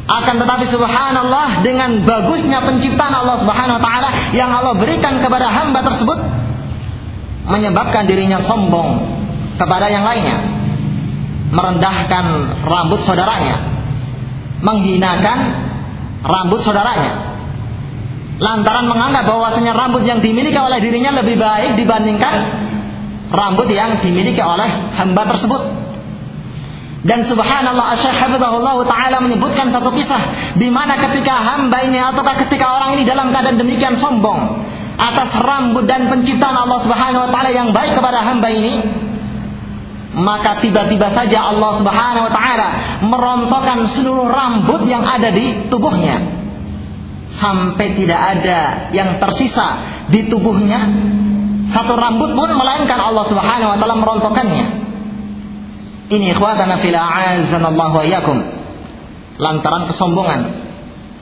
Akan 0.04 0.36
tetapi 0.36 0.68
subhanallah 0.68 1.64
dengan 1.64 2.04
bagusnya 2.04 2.60
penciptaan 2.60 3.16
Allah 3.16 3.40
Subhanahu 3.40 3.80
wa 3.80 3.84
taala 3.84 4.10
yang 4.36 4.52
Allah 4.52 4.76
berikan 4.76 5.24
kepada 5.24 5.48
hamba 5.48 5.80
tersebut 5.80 6.20
menyebabkan 7.48 8.04
dirinya 8.04 8.44
sombong 8.44 9.00
kepada 9.56 9.88
yang 9.88 10.04
lainnya, 10.04 10.44
merendahkan 11.56 12.26
rambut 12.68 13.00
saudaranya, 13.08 13.73
menghinakan 14.64 15.38
rambut 16.24 16.64
saudaranya. 16.64 17.36
Lantaran 18.40 18.90
menganggap 18.90 19.30
bahwasanya 19.30 19.78
rambut 19.78 20.08
yang 20.08 20.24
dimiliki 20.24 20.58
oleh 20.58 20.82
dirinya 20.82 21.22
lebih 21.22 21.38
baik 21.38 21.78
dibandingkan 21.78 22.34
rambut 23.30 23.70
yang 23.70 24.02
dimiliki 24.02 24.42
oleh 24.42 24.96
hamba 24.98 25.30
tersebut. 25.36 25.62
Dan 27.04 27.28
subhanallah 27.28 28.00
Syekh 28.00 28.16
Habibullah 28.16 28.80
taala 28.88 29.20
menyebutkan 29.20 29.76
satu 29.76 29.92
kisah 29.92 30.56
di 30.56 30.72
mana 30.72 30.96
ketika 30.96 31.36
hamba 31.36 31.84
ini 31.84 32.00
atau 32.00 32.24
ketika 32.24 32.80
orang 32.80 32.96
ini 32.96 33.04
dalam 33.04 33.28
keadaan 33.36 33.60
demikian 33.60 34.00
sombong, 34.00 34.64
atas 34.96 35.36
rambut 35.44 35.84
dan 35.84 36.08
penciptaan 36.08 36.56
Allah 36.56 36.80
Subhanahu 36.80 37.28
wa 37.28 37.30
taala 37.36 37.52
yang 37.52 37.76
baik 37.76 38.00
kepada 38.00 38.24
hamba 38.24 38.48
ini 38.56 38.80
maka 40.14 40.62
tiba-tiba 40.62 41.10
saja 41.14 41.54
Allah 41.54 41.82
Subhanahu 41.82 42.26
wa 42.30 42.34
taala 42.34 42.68
merontokkan 43.02 43.98
seluruh 43.98 44.30
rambut 44.30 44.86
yang 44.86 45.02
ada 45.02 45.34
di 45.34 45.70
tubuhnya 45.74 46.22
sampai 47.42 47.98
tidak 47.98 48.22
ada 48.38 48.60
yang 48.94 49.18
tersisa 49.18 49.68
di 50.14 50.30
tubuhnya 50.30 50.80
satu 51.74 51.98
rambut 51.98 52.38
pun 52.38 52.50
melainkan 52.54 53.00
Allah 53.02 53.26
Subhanahu 53.26 53.70
wa 53.74 53.78
taala 53.82 53.96
merontokkannya. 53.98 54.66
Ini 56.14 56.26
ikhwatana 56.38 56.84
fil 56.86 56.94
a'azanallahu 56.94 57.98
wa. 58.06 58.40
Lantaran 59.42 59.90
kesombongan 59.90 60.40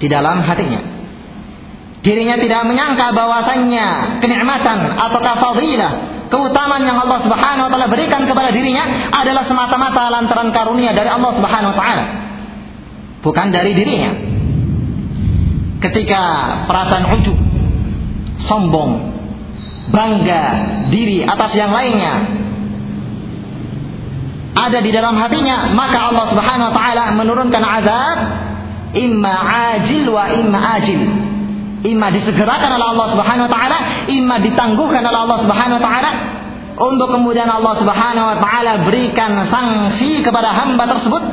di 0.03 0.11
dalam 0.11 0.43
hatinya. 0.43 0.81
Dirinya 2.03 2.35
tidak 2.41 2.67
menyangka 2.67 3.13
bahwasannya 3.13 4.19
kenikmatan 4.19 4.99
atau 4.99 5.19
fadilah, 5.21 6.20
keutamaan 6.31 6.87
yang 6.87 6.97
Allah 7.03 7.19
Subhanahu 7.21 7.67
wa 7.67 7.71
taala 7.71 7.87
berikan 7.91 8.23
kepada 8.23 8.55
dirinya 8.55 9.11
adalah 9.11 9.43
semata-mata 9.45 10.07
lantaran 10.07 10.49
karunia 10.55 10.95
dari 10.95 11.11
Allah 11.11 11.31
Subhanahu 11.35 11.71
wa 11.75 11.77
taala. 11.77 12.05
Bukan 13.21 13.47
dari 13.53 13.75
dirinya. 13.75 14.11
Ketika 15.81 16.21
perasaan 16.65 17.05
ujub, 17.19 17.37
sombong, 18.47 18.91
bangga 19.91 20.43
diri 20.89 21.25
atas 21.25 21.51
yang 21.57 21.73
lainnya 21.73 22.13
ada 24.51 24.79
di 24.83 24.91
dalam 24.93 25.15
hatinya, 25.19 25.71
maka 25.75 26.11
Allah 26.11 26.25
Subhanahu 26.31 26.69
wa 26.71 26.75
taala 26.75 27.05
menurunkan 27.17 27.63
azab 27.63 28.17
imma 28.95 29.35
ajil 29.75 30.11
wa 30.11 30.31
imma 30.31 30.59
ajil 30.79 31.30
Ima 31.81 32.13
disegerakan 32.13 32.77
oleh 32.77 32.87
Allah 32.93 33.07
Subhanahu 33.09 33.45
wa 33.49 33.51
taala, 33.51 33.77
ima 34.05 34.37
ditangguhkan 34.37 35.01
oleh 35.01 35.19
Allah 35.25 35.37
Subhanahu 35.41 35.77
wa 35.81 35.83
taala 35.83 36.11
untuk 36.77 37.09
kemudian 37.09 37.49
Allah 37.49 37.73
Subhanahu 37.81 38.25
wa 38.25 38.37
taala 38.37 38.85
berikan 38.85 39.49
sanksi 39.49 40.21
kepada 40.21 40.53
hamba 40.53 40.85
tersebut 40.85 41.23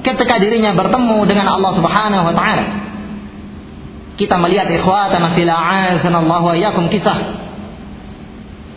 ketika 0.00 0.40
dirinya 0.40 0.72
bertemu 0.72 1.18
dengan 1.28 1.46
Allah 1.52 1.76
Subhanahu 1.76 2.24
wa 2.24 2.34
taala. 2.34 2.64
Kita 4.16 4.34
melihat 4.40 4.66
ikhwatan 4.72 5.36
fil 5.36 5.52
a'azanallahu 5.52 6.44
wa 6.50 6.54
iyyakum 6.56 6.90
kisah 6.90 7.48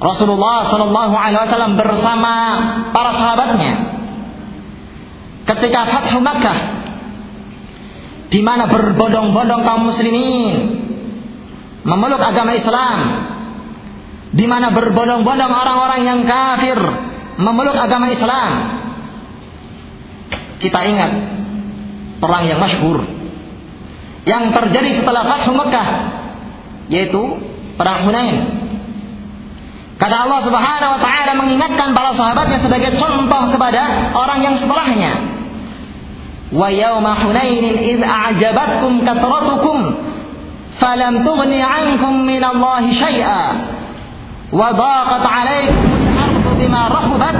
Rasulullah 0.01 0.69
sallallahu 0.73 1.13
alaihi 1.13 1.45
wasallam 1.45 1.73
bersama 1.77 2.33
para 2.89 3.13
sahabatnya 3.13 3.73
ketika 5.45 5.79
Fathu 5.93 6.17
Makkah 6.21 6.57
di 8.33 8.41
mana 8.41 8.65
berbondong-bondong 8.65 9.61
kaum 9.61 9.93
muslimin 9.93 10.80
memeluk 11.85 12.21
agama 12.21 12.51
Islam. 12.55 12.99
Di 14.31 14.45
mana 14.47 14.71
berbondong-bondong 14.71 15.51
orang-orang 15.51 16.01
yang 16.07 16.19
kafir 16.23 16.79
memeluk 17.35 17.75
agama 17.75 18.07
Islam. 18.07 18.51
Kita 20.61 20.79
ingat 20.87 21.11
perang 22.21 22.45
yang 22.45 22.61
masyhur 22.61 23.21
yang 24.21 24.53
terjadi 24.53 25.01
setelah 25.01 25.25
Fathu 25.25 25.51
Mekah 25.57 25.87
yaitu 26.91 27.21
perang 27.79 28.05
Hunain. 28.05 28.61
Kata 29.97 30.15
Allah 30.25 30.41
Subhanahu 30.41 30.91
wa 30.97 31.01
taala 31.01 31.33
mengingatkan 31.37 31.93
para 31.93 32.17
sahabatnya 32.17 32.65
sebagai 32.65 32.97
contoh 32.97 33.53
kepada 33.53 34.13
orang 34.17 34.41
yang 34.41 34.55
setelahnya. 34.57 35.13
Wa 36.51 36.67
yauma 36.73 37.21
hunainin 37.21 37.79
id 37.79 38.01
a'jabatkum 38.01 39.05
فلم 40.81 41.13
tughni 41.21 41.61
عنكم 41.61 42.13
من 42.25 42.43
الله 42.43 42.83
شيئا 42.93 43.43
وضاقت 44.49 45.25
عليكم 45.29 45.85
الأرض 45.93 46.45
بما 46.59 46.81
رحبت 46.87 47.37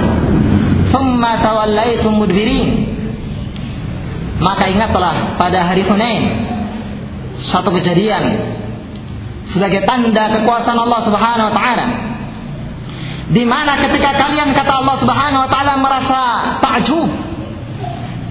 ثم 0.94 1.22
توليتم 1.42 1.42
مدبرين. 1.42 1.42
Tawallaitum 1.42 2.12
mudbirin 2.22 2.68
maka 4.42 4.64
ingatlah 4.70 5.38
pada 5.38 5.70
hari 5.70 5.86
Hunain 5.86 6.22
satu 7.50 7.70
kejadian 7.74 8.22
sebagai 9.50 9.86
tanda 9.86 10.38
kekuasaan 10.38 10.78
Allah 10.78 11.00
Subhanahu 11.06 11.50
wa 11.50 11.54
taala. 11.54 11.86
Di 13.32 13.42
mana 13.46 13.78
ketika 13.86 14.18
kalian 14.18 14.54
kata 14.54 14.72
Allah 14.82 14.96
Subhanahu 14.98 15.42
wa 15.46 15.50
taala 15.50 15.72
merasa 15.78 16.22
takjub 16.58 17.10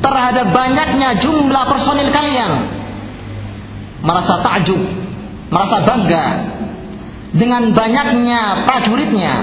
terhadap 0.04 0.52
banyaknya 0.52 1.20
jumlah 1.20 1.64
personil 1.68 2.12
kalian 2.12 2.52
merasa 4.04 4.40
takjub 4.44 5.01
merasa 5.52 5.78
bangga 5.84 6.26
dengan 7.36 7.76
banyaknya 7.76 8.64
prajuritnya, 8.64 9.34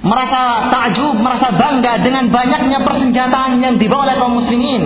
merasa 0.00 0.72
takjub, 0.72 1.16
merasa 1.20 1.52
bangga 1.52 2.00
dengan 2.00 2.32
banyaknya 2.32 2.80
persenjataan 2.82 3.60
yang 3.60 3.76
dibawa 3.76 4.08
oleh 4.08 4.16
kaum 4.16 4.34
muslimin 4.40 4.82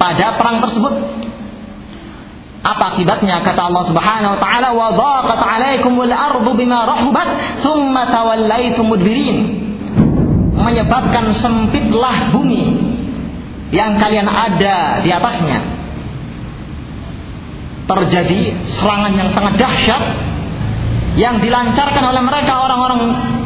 pada 0.00 0.40
perang 0.40 0.64
tersebut. 0.64 0.94
Apa 2.66 2.98
akibatnya? 2.98 3.46
Kata 3.46 3.70
Allah 3.70 3.84
Subhanahu 3.86 4.32
wa 4.34 4.40
taala, 4.42 4.68
"Wa 4.74 4.88
dhaqat 4.90 5.38
'alaikumul 5.38 6.10
ardu 6.10 6.50
bima 6.58 6.82
rahubat, 6.82 7.62
tsumma 7.62 8.10
tawallaitum 8.10 8.90
mudbirin." 8.90 9.38
Menyebabkan 10.56 11.36
sempitlah 11.38 12.34
bumi 12.34 12.64
yang 13.70 14.02
kalian 14.02 14.26
ada 14.26 14.98
di 15.04 15.14
atasnya 15.14 15.75
terjadi 17.86 18.40
serangan 18.78 19.12
yang 19.14 19.28
sangat 19.30 19.54
dahsyat 19.58 20.02
yang 21.16 21.40
dilancarkan 21.40 22.04
oleh 22.12 22.22
mereka 22.22 22.60
orang-orang 22.60 23.00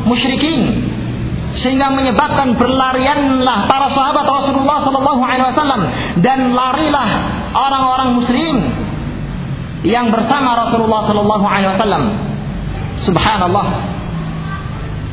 musyrikin 0.08 0.90
sehingga 1.60 1.90
menyebabkan 1.92 2.56
berlarianlah 2.56 3.66
para 3.66 3.90
sahabat 3.92 4.26
Rasulullah 4.26 4.86
Sallallahu 4.86 5.22
Alaihi 5.22 5.46
Wasallam 5.50 5.80
dan 6.22 6.54
larilah 6.54 7.08
orang-orang 7.52 8.08
Muslim 8.16 8.54
yang 9.82 10.08
bersama 10.14 10.66
Rasulullah 10.66 11.10
Sallallahu 11.10 11.46
Alaihi 11.46 11.70
Wasallam. 11.74 12.04
Subhanallah. 13.02 13.66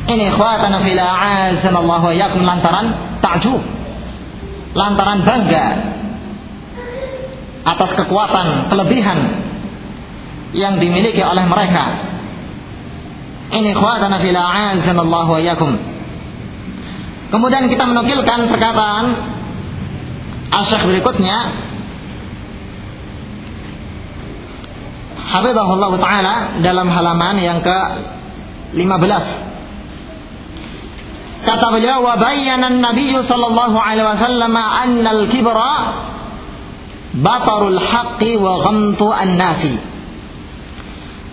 Ini 0.08 0.32
ikhwatana 0.32 0.80
fil 0.84 1.00
a'azanallahu 1.00 2.06
wa 2.12 2.28
lantaran 2.40 2.86
takjub. 3.20 3.60
Lantaran 4.72 5.24
bangga 5.24 5.97
atas 7.66 7.90
kekuatan 7.98 8.70
kelebihan 8.70 9.18
yang 10.54 10.80
dimiliki 10.80 11.20
oleh 11.20 11.44
mereka. 11.44 11.84
Ini 13.48 13.72
khawatana 13.72 14.20
fil 14.20 14.36
a'azanallahu 14.36 15.40
wa. 15.40 15.72
Kemudian 17.28 17.68
kita 17.68 17.84
menukilkan 17.84 18.48
perkataan 18.48 19.04
asyik 20.48 20.80
berikutnya 20.88 21.68
Hafizahullah 25.28 25.92
Ta'ala 26.00 26.34
dalam 26.64 26.88
halaman 26.88 27.36
yang 27.36 27.60
ke 27.60 27.78
15 28.72 29.48
Kata 31.38 31.66
beliau 31.70 32.00
wa 32.02 32.16
bayyana 32.16 32.72
an-nabiy 32.72 33.12
sallallahu 33.12 33.76
alaihi 33.76 34.08
wasallam 34.08 34.56
anna 34.56 35.10
al-kibra 35.12 35.76
batarul 37.18 37.78
haqqi 37.78 38.38
wa 38.38 38.62
ghamtu 38.62 39.06
an-nasi. 39.10 39.74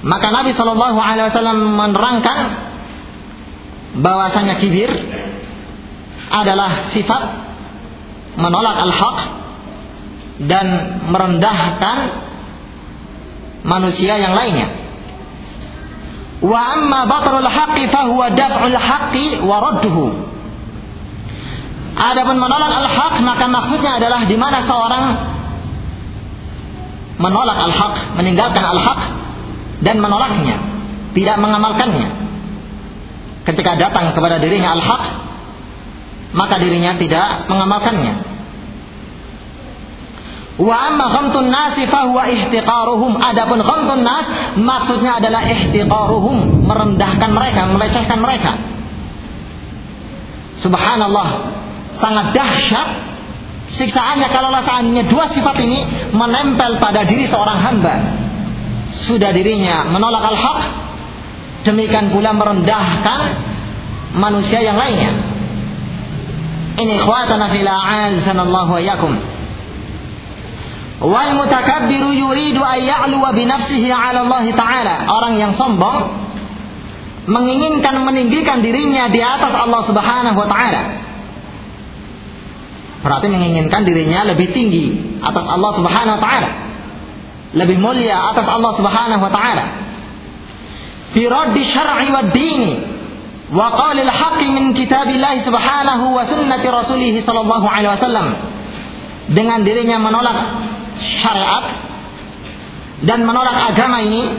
Maka 0.06 0.28
Nabi 0.30 0.54
Shallallahu 0.54 1.00
Alaihi 1.02 1.34
Wasallam 1.34 1.60
menerangkan 1.78 2.39
bahwasanya 3.95 4.62
kibir 4.62 4.91
adalah 6.30 6.93
sifat 6.93 7.24
menolak 8.36 8.78
al-haq 8.86 9.17
dan 10.45 10.67
merendahkan 11.10 11.98
manusia 13.65 14.19
yang 14.19 14.36
lainnya. 14.36 14.67
Wa 16.43 16.60
amma 16.76 17.10
batarul 17.10 17.50
haqqi 17.50 17.89
fahuwa 17.89 18.36
daf'ul 18.36 18.78
haqqi 18.78 19.41
wa 19.41 19.58
radduhu. 19.63 20.06
Adapun 21.95 22.38
menolak 22.38 22.74
al-haq 22.76 23.24
maka 23.24 23.48
maksudnya 23.48 23.98
adalah 23.98 24.28
di 24.28 24.36
mana 24.36 24.67
seorang 24.67 25.35
menolak 27.15 27.58
al-haq, 27.58 27.95
meninggalkan 28.19 28.63
al-haq 28.63 28.99
dan 29.84 29.99
menolaknya, 29.99 30.56
tidak 31.15 31.38
mengamalkannya. 31.39 32.10
Ketika 33.45 33.78
datang 33.78 34.12
kepada 34.17 34.41
dirinya 34.41 34.73
al-haq, 34.75 35.04
maka 36.36 36.56
dirinya 36.60 36.97
tidak 36.99 37.47
mengamalkannya. 37.47 38.36
Wa 40.56 40.75
amma 40.88 41.12
ghamtun 41.12 41.51
nasi 41.51 41.84
fahuwa 41.91 42.32
ihtiqaruhum. 42.32 43.19
Adapun 43.19 43.60
ghamtun 43.60 44.08
nas 44.08 44.56
maksudnya 44.56 45.19
adalah 45.19 45.43
ihtiqaruhum, 45.51 46.63
merendahkan 46.63 47.30
mereka, 47.32 47.67
melecehkan 47.67 48.19
mereka. 48.23 48.56
Subhanallah, 50.63 51.28
sangat 51.99 52.32
dahsyat 52.32 52.88
Siksaannya 53.65 54.30
kalau 54.30 54.54
seandainya 54.62 55.10
dua 55.10 55.34
sifat 55.34 55.58
ini 55.65 55.84
menempel 56.13 56.78
pada 56.78 57.01
diri 57.04 57.25
seorang 57.25 57.60
hamba. 57.60 57.95
Sudah 59.10 59.34
dirinya 59.34 59.89
menolak 59.89 60.23
al-haq, 60.32 60.60
demikian 61.65 62.13
pula 62.13 62.32
merendahkan 62.32 63.19
manusia 64.15 64.62
yang 64.62 64.78
lainnya. 64.78 65.12
Ini 66.75 66.95
khawatana 67.01 67.51
fil 67.51 67.67
a'azanallahu 67.67 68.73
wa. 68.80 69.15
Wal 70.95 71.32
mutakabbiru 71.36 72.15
yuridu 72.15 72.63
ayya'lu 72.63 73.19
bi 73.36 73.43
nafsihi 73.43 73.91
'ala 73.91 74.23
Allah 74.23 74.45
Ta'ala. 74.56 74.95
Orang 75.12 75.36
yang 75.36 75.60
sombong 75.60 76.25
menginginkan 77.25 78.06
meninggikan 78.06 78.62
dirinya 78.62 79.10
di 79.10 79.19
atas 79.19 79.54
Allah 79.54 79.82
Subhanahu 79.89 80.38
wa 80.38 80.47
taala. 80.47 80.82
Berarti 83.06 83.30
menginginkan 83.30 83.86
dirinya 83.86 84.26
lebih 84.26 84.50
tinggi 84.50 85.22
atas 85.22 85.46
Allah 85.46 85.72
Subhanahu 85.78 86.18
wa 86.18 86.22
taala. 86.26 86.50
Lebih 87.54 87.78
mulia 87.78 88.34
atas 88.34 88.50
Allah 88.50 88.72
Subhanahu 88.74 89.22
wa 89.22 89.30
taala. 89.30 89.65
Fi 91.13 91.22
raddi 91.30 91.62
syar'i 91.70 92.10
wa 92.10 92.34
dini 92.34 92.74
wa 93.54 93.78
qalil 93.78 94.10
haqqi 94.10 94.50
min 94.50 94.74
kitabillah 94.74 95.38
subhanahu 95.46 96.18
wa 96.18 96.26
sunnati 96.26 96.65
rasulih 96.65 97.13
sallallahu 97.22 97.70
alaihi 97.70 97.94
wasallam. 97.94 98.28
Dengan 99.30 99.62
dirinya 99.62 100.02
menolak 100.02 100.38
syariat 101.22 101.63
dan 103.06 103.22
menolak 103.22 103.70
agama 103.70 104.02
ini 104.02 104.34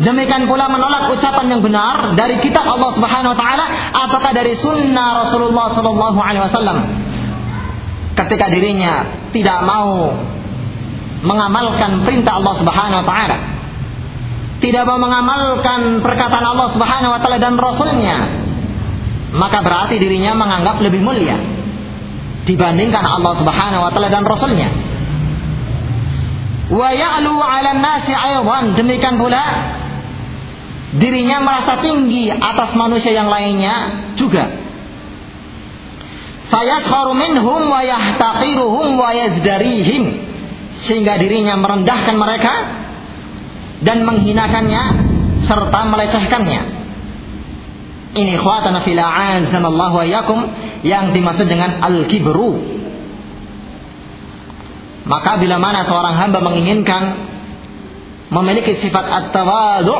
demikian 0.00 0.48
pula 0.48 0.72
menolak 0.72 1.12
ucapan 1.12 1.44
yang 1.44 1.60
benar 1.60 2.16
dari 2.16 2.40
kitab 2.40 2.64
Allah 2.64 2.96
Subhanahu 2.96 3.36
wa 3.36 3.38
taala 3.38 3.66
ataukah 4.08 4.32
dari 4.32 4.56
sunnah 4.56 5.28
Rasulullah 5.28 5.76
sallallahu 5.76 6.18
alaihi 6.24 6.44
wasallam 6.48 6.78
ketika 8.12 8.46
dirinya 8.52 9.28
tidak 9.32 9.58
mau 9.64 10.12
mengamalkan 11.22 12.02
perintah 12.02 12.42
Allah 12.42 12.54
Subhanahu 12.58 13.00
wa 13.02 13.06
taala 13.06 13.38
tidak 14.62 14.82
mau 14.86 14.98
mengamalkan 14.98 16.02
perkataan 16.02 16.46
Allah 16.46 16.68
Subhanahu 16.70 17.12
wa 17.14 17.20
taala 17.22 17.38
dan 17.38 17.54
rasulnya 17.58 18.16
maka 19.32 19.64
berarti 19.64 19.96
dirinya 19.96 20.36
menganggap 20.36 20.76
lebih 20.84 21.00
mulia 21.00 21.40
dibandingkan 22.44 23.04
Allah 23.06 23.32
Subhanahu 23.38 23.82
wa 23.86 23.90
taala 23.94 24.08
dan 24.10 24.24
rasulnya. 24.26 24.68
Wa 26.72 26.88
ya'lu 26.88 27.36
'ala 27.36 27.76
nasi 27.76 28.12
aywan 28.12 28.76
demikian 28.76 29.20
pula 29.20 29.44
dirinya 30.96 31.40
merasa 31.40 31.80
tinggi 31.80 32.28
atas 32.32 32.76
manusia 32.76 33.12
yang 33.12 33.28
lainnya 33.28 33.74
juga 34.16 34.71
fayaskharu 36.52 37.16
minhum 37.16 37.72
wa 37.72 37.80
yahtaqiruhum 37.80 38.86
wa 39.00 39.10
yazdarihim. 39.16 40.04
Sehingga 40.84 41.16
dirinya 41.16 41.56
merendahkan 41.56 42.12
mereka 42.18 42.54
dan 43.80 44.04
menghinakannya 44.04 44.82
serta 45.48 45.80
melecehkannya. 45.88 46.62
Ini 48.12 48.36
khawatana 48.36 48.84
fil 48.84 49.00
a'azanallahu 49.00 49.94
wa 49.96 50.06
yakum 50.06 50.38
yang 50.84 51.16
dimaksud 51.16 51.48
dengan 51.48 51.80
al-kibru. 51.80 52.60
Maka 55.08 55.40
bila 55.40 55.56
mana 55.58 55.88
seorang 55.88 56.14
hamba 56.14 56.38
menginginkan 56.44 57.02
memiliki 58.28 58.78
sifat 58.84 59.06
at-tawadhu, 59.08 59.96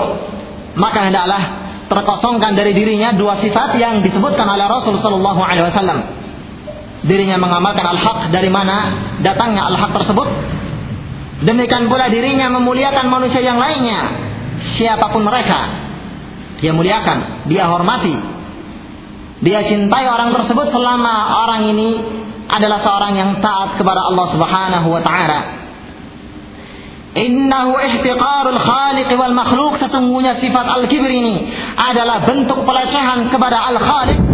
maka 0.77 1.09
hendaklah 1.09 1.43
terkosongkan 1.89 2.55
dari 2.55 2.73
dirinya 2.77 3.17
dua 3.17 3.41
sifat 3.41 3.77
yang 3.81 4.01
disebutkan 4.05 4.47
oleh 4.47 4.67
Rasul 4.69 5.01
sallallahu 5.01 5.41
alaihi 5.41 5.69
wasallam. 5.73 6.22
Dirinya 7.03 7.35
mengamalkan 7.35 7.83
al-haq 7.83 8.31
dari 8.31 8.47
mana 8.47 8.95
datangnya 9.27 9.67
al-haq 9.67 9.91
tersebut. 9.91 10.29
Demikian 11.43 11.91
pula 11.91 12.07
dirinya 12.07 12.47
memuliakan 12.55 13.11
manusia 13.11 13.43
yang 13.43 13.59
lainnya, 13.59 14.01
siapa 14.79 15.11
pun 15.11 15.27
mereka. 15.27 15.83
Dia 16.63 16.71
muliakan, 16.71 17.51
dia 17.51 17.67
hormati. 17.67 18.15
Dia 19.43 19.67
cintai 19.67 20.07
orang 20.07 20.31
tersebut 20.31 20.71
selama 20.71 21.43
orang 21.43 21.75
ini 21.75 21.99
adalah 22.47 22.79
seorang 22.87 23.19
yang 23.19 23.31
taat 23.43 23.75
kepada 23.75 24.07
Allah 24.07 24.27
Subhanahu 24.31 24.89
wa 24.95 25.03
taala. 25.03 25.41
Innahu 27.19 27.77
ihtiqarul 27.77 28.61
khaliq 28.63 29.11
wal 29.19 29.35
makhluk 29.35 29.83
sesungguhnya 29.83 30.39
sifat 30.39 30.65
al-kibr 30.65 31.11
ini 31.11 31.51
adalah 31.75 32.23
bentuk 32.25 32.63
pelecehan 32.63 33.27
kepada 33.29 33.69
al-khaliq 33.75 34.32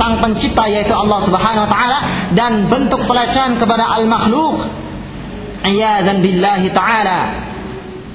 sang 0.00 0.24
pencipta 0.24 0.64
yaitu 0.72 0.96
Allah 0.96 1.20
Subhanahu 1.28 1.68
wa 1.68 1.70
taala 1.70 1.98
dan 2.32 2.72
bentuk 2.72 3.04
pelecehan 3.04 3.60
kepada 3.60 4.00
al-makhluk. 4.00 4.64
Iyadzan 5.60 6.24
billahi 6.24 6.72
taala. 6.72 7.18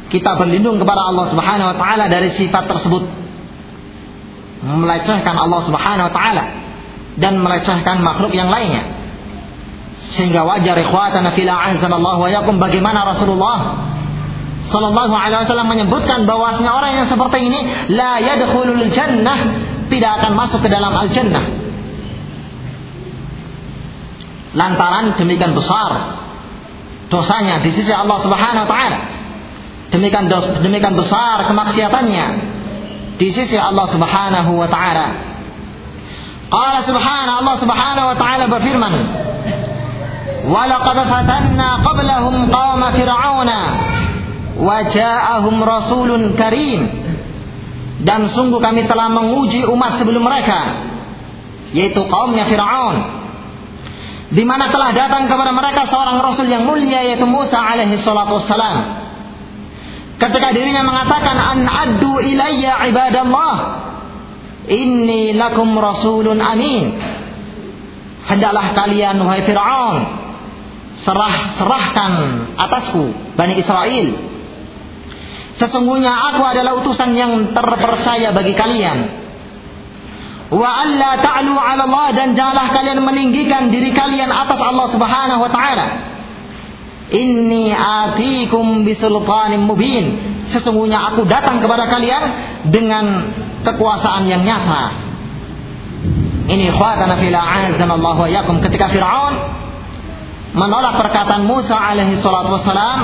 Kita 0.10 0.34
berlindung 0.42 0.82
kepada 0.82 1.14
Allah 1.14 1.30
Subhanahu 1.30 1.68
wa 1.70 1.78
taala 1.78 2.10
dari 2.10 2.34
sifat 2.34 2.66
tersebut. 2.66 3.06
Melecehkan 4.66 5.38
Allah 5.38 5.62
Subhanahu 5.70 6.10
wa 6.10 6.14
taala 6.14 6.44
dan 7.22 7.38
melecehkan 7.38 8.02
makhluk 8.02 8.34
yang 8.34 8.50
lainnya. 8.50 8.82
Sehingga 10.18 10.42
wajar 10.42 10.74
ikhwatana 10.82 11.38
fil 11.38 11.50
a'azzanallahu 11.50 12.26
wa 12.26 12.30
yakum 12.34 12.58
bagaimana 12.58 13.06
Rasulullah 13.14 13.86
sallallahu 14.66 15.14
alaihi 15.14 15.46
wasallam 15.46 15.70
menyebutkan 15.70 16.26
bahwasanya 16.26 16.72
orang 16.74 16.92
yang 16.98 17.08
seperti 17.08 17.38
ini 17.46 17.60
la 17.94 18.18
yadkhulul 18.18 18.90
jannah 18.90 19.40
tidak 19.94 20.12
akan 20.22 20.32
masuk 20.34 20.66
ke 20.66 20.70
dalam 20.74 20.90
al 20.90 21.14
jannah. 21.14 21.65
Lantaran 24.56 25.20
demikian 25.20 25.52
besar 25.52 25.92
dosanya 27.12 27.60
di 27.62 27.76
sisi 27.76 27.92
Allah 27.92 28.18
Subhanahu 28.24 28.64
wa 28.66 28.72
taala. 28.72 29.00
Demikian 29.92 30.32
dos, 30.32 30.48
demikian 30.64 30.98
besar 30.98 31.46
kemaksiatannya 31.46 32.28
di 33.20 33.28
sisi 33.36 33.56
Allah 33.60 33.86
Subhanahu 33.92 34.52
wa 34.58 34.68
taala. 34.72 35.36
Qala 36.46 36.86
subhanahu 36.86 37.36
Allah 37.42 37.56
subhanahu 37.58 38.08
wa 38.14 38.18
ta'ala 38.22 38.46
berfirman 38.46 38.94
Walaqad 40.46 40.98
fatanna 41.10 41.82
qablahum 41.82 42.54
qawma 42.54 42.94
fir'auna 42.94 43.60
wa 44.62 44.78
ja'ahum 44.94 45.56
rasulun 45.66 46.38
karim 46.38 46.86
dan 48.06 48.30
sungguh 48.30 48.62
kami 48.62 48.86
telah 48.86 49.10
menguji 49.10 49.66
umat 49.66 49.98
sebelum 49.98 50.22
mereka 50.22 50.86
yaitu 51.74 52.06
kaumnya 52.06 52.46
Firaun 52.46 53.25
di 54.34 54.44
mana 54.46 54.74
telah 54.74 54.94
datang 54.94 55.30
kepada 55.30 55.54
mereka 55.54 55.86
seorang 55.90 56.18
rasul 56.22 56.50
yang 56.50 56.66
mulia 56.66 57.06
yaitu 57.06 57.30
Musa 57.30 57.62
alaihi 57.62 58.02
salatu 58.02 58.42
wassalam 58.42 59.06
ketika 60.18 60.50
dirinya 60.56 60.82
mengatakan 60.82 61.38
an 61.38 61.60
addu 61.70 62.24
ilayya 62.24 62.90
ibadallah 62.90 63.86
Inni 64.66 65.38
lakum 65.38 65.78
rasulun 65.78 66.42
amin. 66.42 66.86
Hendaklah 68.26 68.74
kalian 68.74 69.22
wahai 69.22 69.46
Fir'aun 69.46 69.98
serah 71.06 71.62
serahkan 71.62 72.12
atasku 72.58 73.38
Bani 73.38 73.62
Israel. 73.62 74.08
Sesungguhnya 75.62 76.34
aku 76.34 76.42
adalah 76.42 76.82
utusan 76.82 77.14
yang 77.14 77.54
terpercaya 77.54 78.34
bagi 78.34 78.58
kalian. 78.58 78.98
Wa 80.54 80.70
alla 80.86 81.18
ta'lu 81.18 81.58
'ala 81.58 81.84
Allah 81.90 82.08
dan 82.14 82.38
janganlah 82.38 82.70
kalian 82.70 83.02
meninggikan 83.02 83.74
diri 83.74 83.90
kalian 83.98 84.30
atas 84.30 84.60
Allah 84.62 84.88
Subhanahu 84.94 85.42
wa 85.42 85.50
taala. 85.50 85.86
Inni 87.10 87.74
atikum 87.74 88.86
bisultanin 88.86 89.66
mubin. 89.66 90.38
Sesungguhnya 90.54 91.14
aku 91.14 91.26
datang 91.26 91.62
kepada 91.62 91.90
kalian 91.90 92.24
dengan 92.70 93.06
kekuasaan 93.66 94.30
yang 94.30 94.46
nyata. 94.46 95.06
Ini 96.46 96.70
khawatana 96.70 97.18
fil 97.18 97.34
a'azanallahu 97.34 98.20
wa 98.26 98.30
yakum 98.30 98.62
ketika 98.62 98.94
Fir'aun 98.94 99.34
menolak 100.54 101.02
perkataan 101.02 101.50
Musa 101.50 101.74
alaihi 101.74 102.22
salatu 102.22 102.62
wassalam 102.62 103.00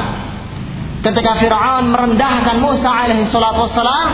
ketika 1.02 1.42
Fir'aun 1.42 1.90
merendahkan 1.90 2.62
Musa 2.62 2.86
alaihi 2.86 3.28
salatu 3.34 3.66
wassalam 3.66 4.08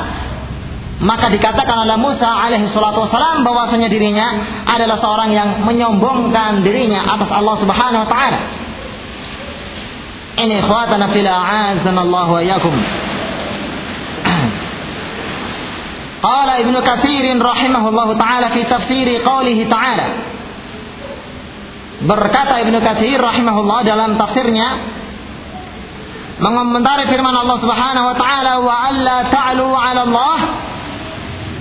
maka 0.98 1.30
dikatakan 1.30 1.86
oleh 1.86 1.94
Musa 2.02 2.26
alaihi 2.26 2.66
salatu 2.74 3.06
wassalam 3.06 3.46
bahwasanya 3.46 3.86
dirinya 3.86 4.26
adalah 4.66 4.98
seorang 4.98 5.30
yang 5.30 5.62
menyombongkan 5.62 6.66
dirinya 6.66 7.06
atas 7.14 7.30
Allah 7.30 7.56
Subhanahu 7.62 8.02
wa 8.02 8.10
taala. 8.10 8.40
Ini 10.42 10.58
khawatana 10.66 11.14
fil 11.14 11.30
a'azanallahu 11.30 12.32
wa 12.34 12.42
yakum. 12.42 12.74
Qala 16.26 16.54
Ibnu 16.66 16.82
Katsir 16.82 17.26
rahimahullahu 17.30 18.18
taala 18.18 18.58
fi 18.58 18.66
tafsiri 18.66 19.22
qaulihi 19.22 19.70
taala. 19.70 20.08
Berkata 22.10 22.58
Ibnu 22.66 22.82
Katsir 22.82 23.22
rahimahullah 23.22 23.86
dalam 23.86 24.18
tafsirnya 24.18 24.98
mengomentari 26.42 27.06
firman 27.06 27.38
Allah 27.38 27.58
Subhanahu 27.62 28.06
wa 28.14 28.16
taala 28.18 28.54
wa 28.66 28.74
alla 28.82 29.18
ta'lu 29.30 29.66
'ala 29.78 30.02
Allah 30.10 30.38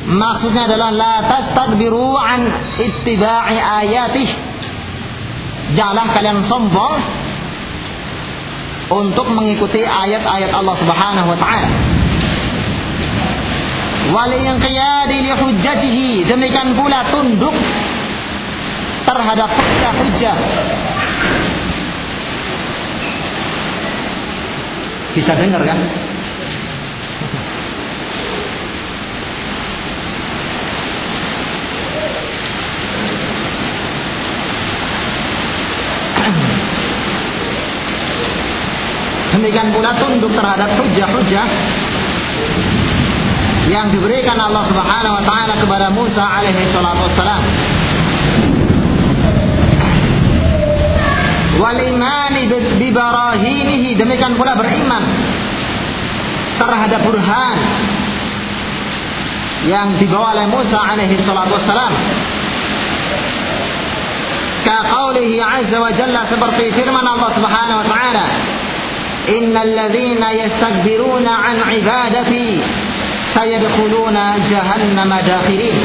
maksudnya 0.06 0.70
adalah 0.70 0.90
la 0.94 1.14
tastadbiru 1.26 2.14
an 2.14 2.40
ittiba'i 2.78 3.58
ayatih. 3.58 4.28
Janganlah 5.74 6.14
kalian 6.14 6.46
sombong 6.46 6.94
untuk 8.86 9.26
mengikuti 9.34 9.82
ayat-ayat 9.82 10.54
Allah 10.54 10.76
Subhanahu 10.78 11.28
wa 11.34 11.38
taala. 11.38 11.68
Wal 14.14 14.30
inqiyadi 14.30 15.16
li 15.26 15.32
hujjatihi. 15.34 16.08
Demikian 16.30 16.78
pula 16.78 17.10
tunduk 17.10 17.54
terhadap 19.02 19.50
hujjah-hujjah. 19.58 20.36
Bisa 25.18 25.32
dengar 25.34 25.62
kan? 25.66 26.05
Demikian 39.46 39.70
pula 39.70 39.94
tunduk 40.02 40.34
terhadap 40.34 40.74
hujah-hujah 40.74 41.46
yang 43.70 43.94
diberikan 43.94 44.34
Allah 44.42 44.66
Subhanahu 44.66 45.14
wa 45.14 45.22
taala 45.22 45.54
kepada 45.62 45.86
Musa 45.94 46.18
alaihi 46.18 46.66
salatu 46.74 47.06
wassalam. 47.06 47.42
Wal 51.62 51.78
imani 51.78 52.42
bi 52.74 52.90
barahinihi 52.90 53.94
demikian 53.94 54.34
pula 54.34 54.58
beriman 54.58 55.06
terhadap 56.58 57.06
burhan 57.06 57.56
yang 59.70 59.94
dibawa 60.02 60.34
oleh 60.42 60.50
Musa 60.50 60.74
alaihi 60.74 61.22
salatu 61.22 61.54
wassalam. 61.54 61.94
Ka 64.66 64.90
qaulihi 64.90 65.38
azza 65.38 65.78
wa 65.78 65.94
jalla 65.94 66.26
seperti 66.34 66.74
firman 66.74 67.06
Allah 67.06 67.30
Subhanahu 67.30 67.78
wa 67.78 67.86
taala 67.86 68.26
innal 69.26 69.70
ladzina 69.74 70.28
yastakbiruna 70.34 71.32
an 71.34 71.56
ibadati 71.76 72.62
sayadkhuluna 73.34 74.46
jahannam 74.50 75.10
dakhirin. 75.26 75.76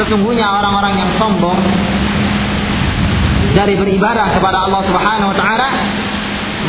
Sesungguhnya 0.00 0.48
orang-orang 0.48 0.94
yang 0.96 1.10
sombong 1.20 1.60
dari 3.52 3.74
beribadah 3.76 4.38
kepada 4.38 4.64
Allah 4.64 4.82
Subhanahu 4.86 5.30
wa 5.34 5.36
taala 5.36 5.68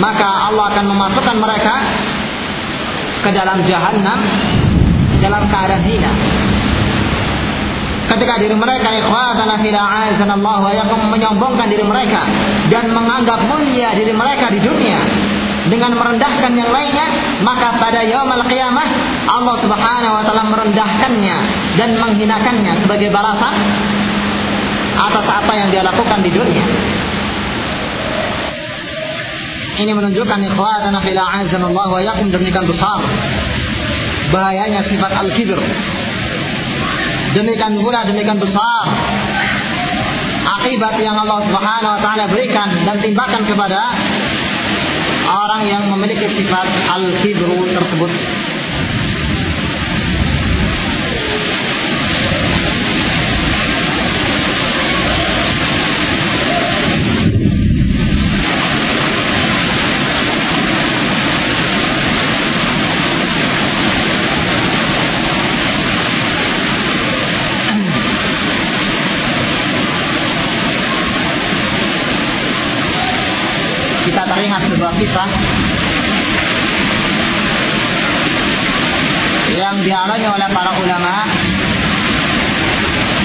maka 0.02 0.28
Allah 0.50 0.66
akan 0.72 0.86
memasukkan 0.88 1.38
mereka 1.38 1.76
ke 3.22 3.30
dalam 3.36 3.62
jahanam 3.70 4.20
dalam 5.22 5.44
keadaan 5.46 5.84
hina 5.86 6.12
ketika 8.12 8.34
diri 8.44 8.56
mereka 8.56 8.92
ikhwatana 8.92 9.56
fila 9.64 9.82
azanallahu 10.12 10.68
wa 10.68 10.72
yakum 10.76 11.00
menyombongkan 11.08 11.72
diri 11.72 11.86
mereka 11.88 12.28
dan 12.68 12.92
menganggap 12.92 13.40
mulia 13.48 13.96
diri 13.96 14.12
mereka 14.12 14.52
di 14.52 14.60
dunia 14.60 15.00
dengan 15.72 15.96
merendahkan 15.96 16.52
yang 16.52 16.70
lainnya 16.74 17.08
maka 17.46 17.80
pada 17.80 18.04
yaumul 18.04 18.44
qiyamah 18.52 18.88
Allah 19.32 19.56
Subhanahu 19.64 20.14
wa 20.20 20.24
taala 20.28 20.44
merendahkannya 20.52 21.38
dan 21.80 21.90
menghinakannya 21.96 22.74
sebagai 22.84 23.08
balasan 23.14 23.56
atas 24.92 25.26
apa 25.26 25.54
yang 25.56 25.70
dia 25.72 25.82
lakukan 25.82 26.20
di 26.22 26.30
dunia. 26.30 26.66
Ini 29.82 29.92
menunjukkan 29.98 30.40
ikhwatana 30.52 31.00
fila 31.02 31.24
azanallahu 31.42 31.92
wa 31.96 32.02
yakum 32.04 32.30
demikian 32.30 32.68
besar 32.68 33.02
bahayanya 34.30 34.86
sifat 34.88 35.12
al-kibr 35.16 35.58
Demikian 37.32 37.80
pula 37.80 38.04
demikian 38.04 38.40
besar 38.40 38.84
akibat 40.62 41.00
yang 41.02 41.18
Allah 41.18 41.42
Subhanahu 41.48 41.94
wa 41.98 42.02
taala 42.04 42.26
berikan 42.30 42.70
dan 42.86 43.00
timbakan 43.02 43.48
kepada 43.50 43.80
orang 45.26 45.64
yang 45.66 45.84
memiliki 45.96 46.28
sifat 46.38 46.68
al-kibru 46.92 47.72
tersebut. 47.72 48.12
Kisah. 75.02 75.30
Yang 79.58 79.76
dialami 79.90 80.26
oleh 80.30 80.50
para 80.54 80.72
ulama. 80.78 81.16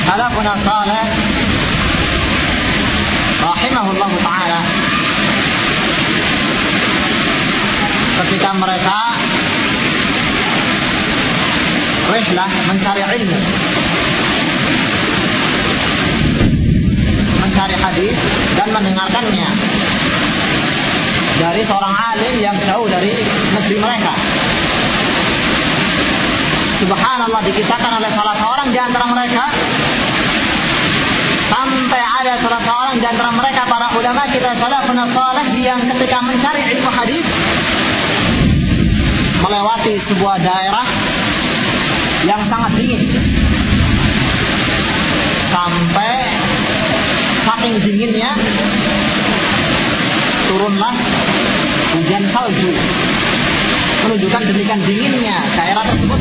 Salafun 0.08 0.48
salih 0.64 1.04
rahimahullah 3.44 4.10
taala. 4.24 4.60
Ketika 8.16 8.50
mereka 8.56 8.98
rihlah 12.08 12.50
mencari 12.72 13.02
ilmu. 13.20 13.38
Mencari 17.44 17.76
hadis 17.76 18.16
dan 18.56 18.68
mendengarkannya 18.72 19.48
dari 21.46 21.62
seorang 21.62 21.94
alim 21.94 22.34
yang 22.42 22.56
jauh 22.66 22.90
dari 22.90 23.14
negeri 23.54 23.76
mereka. 23.78 24.12
Subhanallah 26.82 27.40
dikisahkan 27.46 27.92
oleh 28.02 28.10
salah 28.18 28.36
seorang 28.42 28.68
di 28.74 28.78
antara 28.82 29.06
mereka 29.06 29.44
sampai 31.46 32.02
ada 32.02 32.32
salah 32.42 32.60
seorang 32.66 32.94
di 32.98 33.06
antara 33.06 33.30
mereka 33.30 33.62
para 33.70 33.94
ulama 33.94 34.22
kita 34.28 34.58
salafun 34.58 34.98
saleh 35.14 35.46
yang 35.62 35.80
ketika 35.86 36.18
mencari 36.20 36.62
ilmu 36.74 36.90
hadis 36.90 37.26
melewati 39.38 39.94
sebuah 40.10 40.36
daerah 40.42 40.86
yang 42.26 42.42
sangat 42.50 42.74
dingin 42.74 43.02
sampai 45.54 46.14
saking 47.46 47.74
dinginnya 47.86 48.34
turunlah 50.66 50.94
hujan 51.94 52.26
salju. 52.34 52.74
Menunjukkan 54.02 54.42
demikian 54.50 54.82
dinginnya 54.82 55.38
daerah 55.54 55.94
tersebut. 55.94 56.20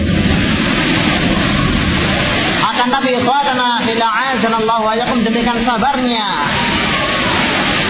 Akan 2.61 2.87
tapi 2.93 3.09
ikhwatana 3.17 3.81
bila 3.89 4.77
wa 4.85 4.93
yakum 4.93 5.25
demikian 5.25 5.65
sabarnya 5.65 6.29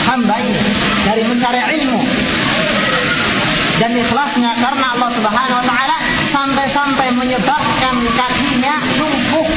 hamba 0.08 0.36
ini 0.48 0.64
dari 1.04 1.24
mencari 1.28 1.62
ilmu 1.76 2.02
dan 3.84 3.92
ikhlasnya 3.92 4.52
karena 4.56 4.86
Allah 4.96 5.10
Subhanahu 5.12 5.60
wa 5.60 5.66
taala 5.68 5.98
sampai-sampai 6.32 7.08
menyebabkan 7.20 7.96
kakinya 8.16 8.76
lumpuh 8.96 9.48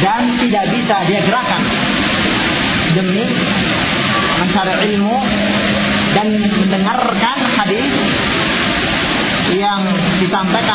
dan 0.00 0.32
tidak 0.40 0.64
bisa 0.72 0.96
dia 1.04 1.20
gerakan 1.28 1.62
demi 2.96 3.26
mencari 4.38 4.74
ilmu 4.94 5.07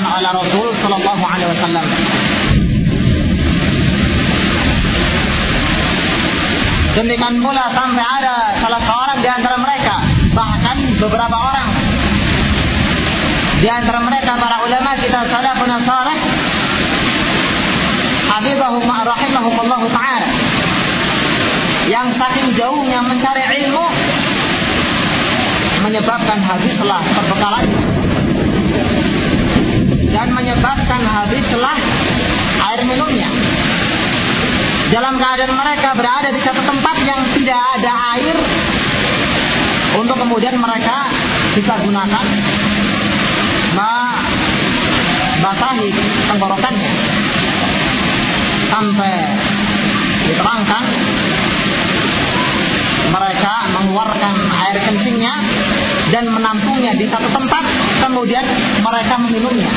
oleh 0.05 0.31
Rasul 0.31 0.67
Shallallahu 0.83 1.23
Alaihi 1.23 1.49
Wasallam. 1.55 1.85
Demikian 6.93 7.41
pula 7.41 7.73
sampai 7.73 8.05
ada 8.05 8.35
salah 8.61 8.81
seorang 8.85 9.17
di 9.25 9.29
antara 9.31 9.57
mereka, 9.57 9.95
bahkan 10.37 10.77
beberapa 11.01 11.37
orang. 11.37 11.69
Di 13.63 13.69
antara 13.71 13.99
mereka 14.03 14.37
para 14.37 14.57
ulama 14.61 14.91
kita 15.01 15.19
salafun 15.25 15.71
salih. 15.87 16.17
Habibahum 18.29 18.85
rahimahumullah 18.85 19.81
taala. 19.89 20.29
Yang 21.89 22.07
saking 22.15 22.47
jauhnya 22.55 22.99
mencari 23.03 23.43
ilmu 23.63 23.85
menyebabkan 25.83 26.39
habislah 26.39 27.03
perbekalan 27.11 27.92
dan 30.23 30.31
menyebabkan 30.31 31.03
habislah 31.03 31.75
air 32.71 32.79
minumnya. 32.87 33.27
Dalam 34.87 35.19
keadaan 35.19 35.51
mereka 35.51 35.91
berada 35.99 36.31
di 36.31 36.39
satu 36.39 36.63
tempat 36.63 36.95
yang 37.03 37.27
tidak 37.35 37.59
ada 37.59 37.91
air 38.15 38.31
untuk 39.99 40.15
kemudian 40.15 40.55
mereka 40.55 41.11
bisa 41.59 41.75
gunakan 41.75 42.23
membasahi 45.43 45.91
tenggorokannya 46.31 46.91
sampai 48.71 49.13
diterangkan 50.23 50.83
mereka 53.11 53.53
mengeluarkan 53.75 54.35
air 54.39 54.87
kencingnya 54.87 55.35
dan 56.15 56.31
menampungnya 56.31 56.95
di 56.95 57.11
satu 57.11 57.27
tempat 57.27 57.63
kemudian 58.07 58.45
mereka 58.79 59.17
meminumnya 59.17 59.71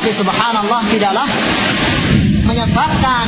tapi 0.00 0.16
subhanallah 0.16 0.80
tidaklah 0.88 1.28
menyebabkan 2.48 3.24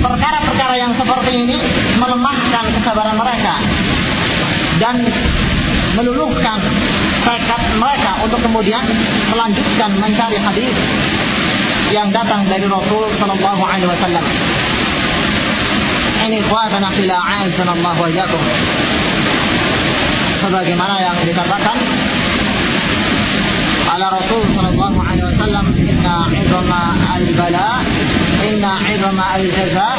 perkara-perkara 0.00 0.72
yang 0.72 0.96
seperti 0.96 1.44
ini 1.44 1.60
melemahkan 2.00 2.64
kesabaran 2.80 3.12
mereka 3.12 3.60
dan 4.80 5.04
meluluhkan 6.00 6.64
tekad 7.28 7.60
mereka 7.76 8.24
untuk 8.24 8.40
kemudian 8.40 8.88
melanjutkan 9.36 10.00
mencari 10.00 10.40
hadis 10.40 10.72
yang 11.92 12.08
datang 12.08 12.48
dari 12.48 12.64
Rasul 12.72 13.12
Shallallahu 13.20 13.60
Alaihi 13.60 13.92
Wasallam. 13.92 14.24
Ini 16.24 16.40
kuatana 16.48 16.88
fila 16.96 17.20
Allah 17.20 17.96
wa 18.00 18.08
yakum. 18.08 18.42
Sebagaimana 20.40 21.04
yang 21.04 21.20
dikatakan 21.20 21.76
ala 23.94 24.06
Rasul 24.08 24.42
Shallallahu 24.56 25.03
وسلم 25.43 25.65
إن 25.89 26.05
عظم 26.05 26.71
البلاء 27.15 27.77
إن 28.47 28.63
عظم 28.63 29.19
الجزاء 29.35 29.97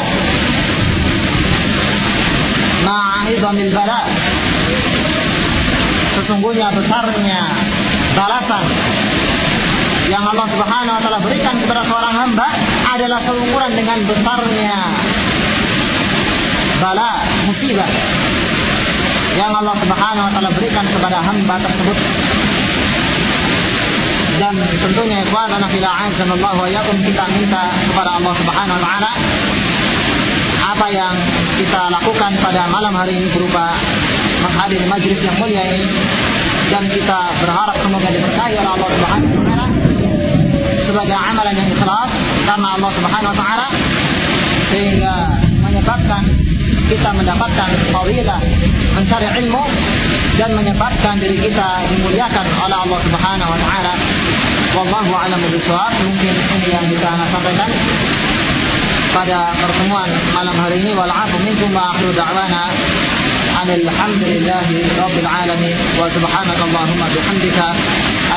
مع 2.85 3.01
عظم 3.27 3.57
البلاء 3.57 4.05
sesungguhnya 6.11 6.67
besarnya 6.75 7.39
balasan 8.13 8.63
yang 10.11 10.27
Allah 10.27 10.47
Subhanahu 10.53 10.95
wa 10.99 11.01
taala 11.01 11.19
berikan 11.23 11.55
kepada 11.63 11.81
seorang 11.87 12.13
hamba 12.13 12.47
adalah 12.93 13.19
seukuran 13.23 13.71
dengan 13.73 13.99
besarnya 14.05 14.75
bala 16.83 17.09
musibah 17.47 17.89
yang 19.39 19.51
Allah 19.55 19.75
Subhanahu 19.79 20.25
wa 20.27 20.31
taala 20.35 20.51
berikan 20.51 20.85
kepada 20.91 21.17
hamba 21.23 21.55
tersebut 21.63 21.97
dan 24.46 24.62
tentunya 24.78 25.26
ikhwan 25.26 25.50
anak 25.50 25.74
fila 25.74 25.90
azanallahu 26.06 26.58
wa 26.62 26.68
yakum 26.70 26.94
kita 27.02 27.26
minta 27.34 27.66
kepada 27.90 28.14
Allah 28.14 28.30
Subhanahu 28.38 28.78
wa 28.78 28.82
taala 28.86 29.10
apa 30.70 30.86
yang 30.94 31.14
kita 31.58 31.82
lakukan 31.90 32.30
pada 32.38 32.70
malam 32.70 32.94
hari 32.94 33.18
ini 33.18 33.26
berupa 33.34 33.74
menghadiri 34.46 34.86
majlis 34.86 35.18
yang 35.18 35.34
mulia 35.42 35.62
ini. 35.66 35.88
Dan 36.66 36.86
kita 36.90 37.18
berharap 37.42 37.74
semoga 37.82 38.06
diberkahi 38.06 38.54
oleh 38.54 38.70
Allah 38.70 38.90
Subhanahu 38.94 39.34
wa 39.34 39.42
taala 39.50 39.66
sebagai 40.86 41.18
amalan 41.18 41.54
yang 41.58 41.68
ikhlas 41.74 42.10
karena 42.46 42.68
Allah 42.78 42.90
Subhanahu 42.94 43.32
wa 43.34 43.38
taala 43.42 43.66
sehingga 44.70 45.14
menyebabkan 45.58 46.22
kita 46.86 47.10
mendapatkan 47.10 47.68
fadilah 47.90 48.40
mencari 48.94 49.28
ilmu 49.42 49.62
dan 50.38 50.50
menyebabkan 50.54 51.14
diri 51.18 51.38
kita 51.50 51.68
dimuliakan 51.90 52.46
oleh 52.46 52.76
Allah 52.86 53.00
Subhanahu 53.02 53.50
wa 53.50 53.58
taala. 53.58 53.92
Wallahu 54.76 55.10
a'lam 55.12 55.40
bishawab. 55.50 55.92
Mungkin 55.98 56.34
ini 56.56 56.68
yang 56.68 56.84
bisa 56.86 57.08
saya 57.08 57.26
sampaikan 57.32 57.70
pada 59.16 59.56
pertemuan 59.56 60.10
malam 60.36 60.56
hari 60.60 60.76
ini 60.84 60.92
wal 60.92 61.08
afu 61.08 61.40
minkum 61.40 61.72
wa 61.72 61.96
akhiru 61.96 62.12
da'wana 62.12 62.68
alhamdulillahi 63.66 64.84
rabbil 64.94 65.26
alamin 65.26 65.76
wa 65.98 66.06
subhanaka 66.12 66.62
allahumma 66.68 67.10
bihamdika 67.10 67.66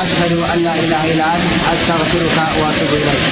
ashhadu 0.02 0.42
an 0.42 0.58
la 0.64 0.74
ilaha 0.74 1.06
illa 1.06 1.24
anta 1.36 1.70
astaghfiruka 1.70 2.44
wa 2.58 2.72
atubu 2.72 2.96
ilaik 2.98 3.22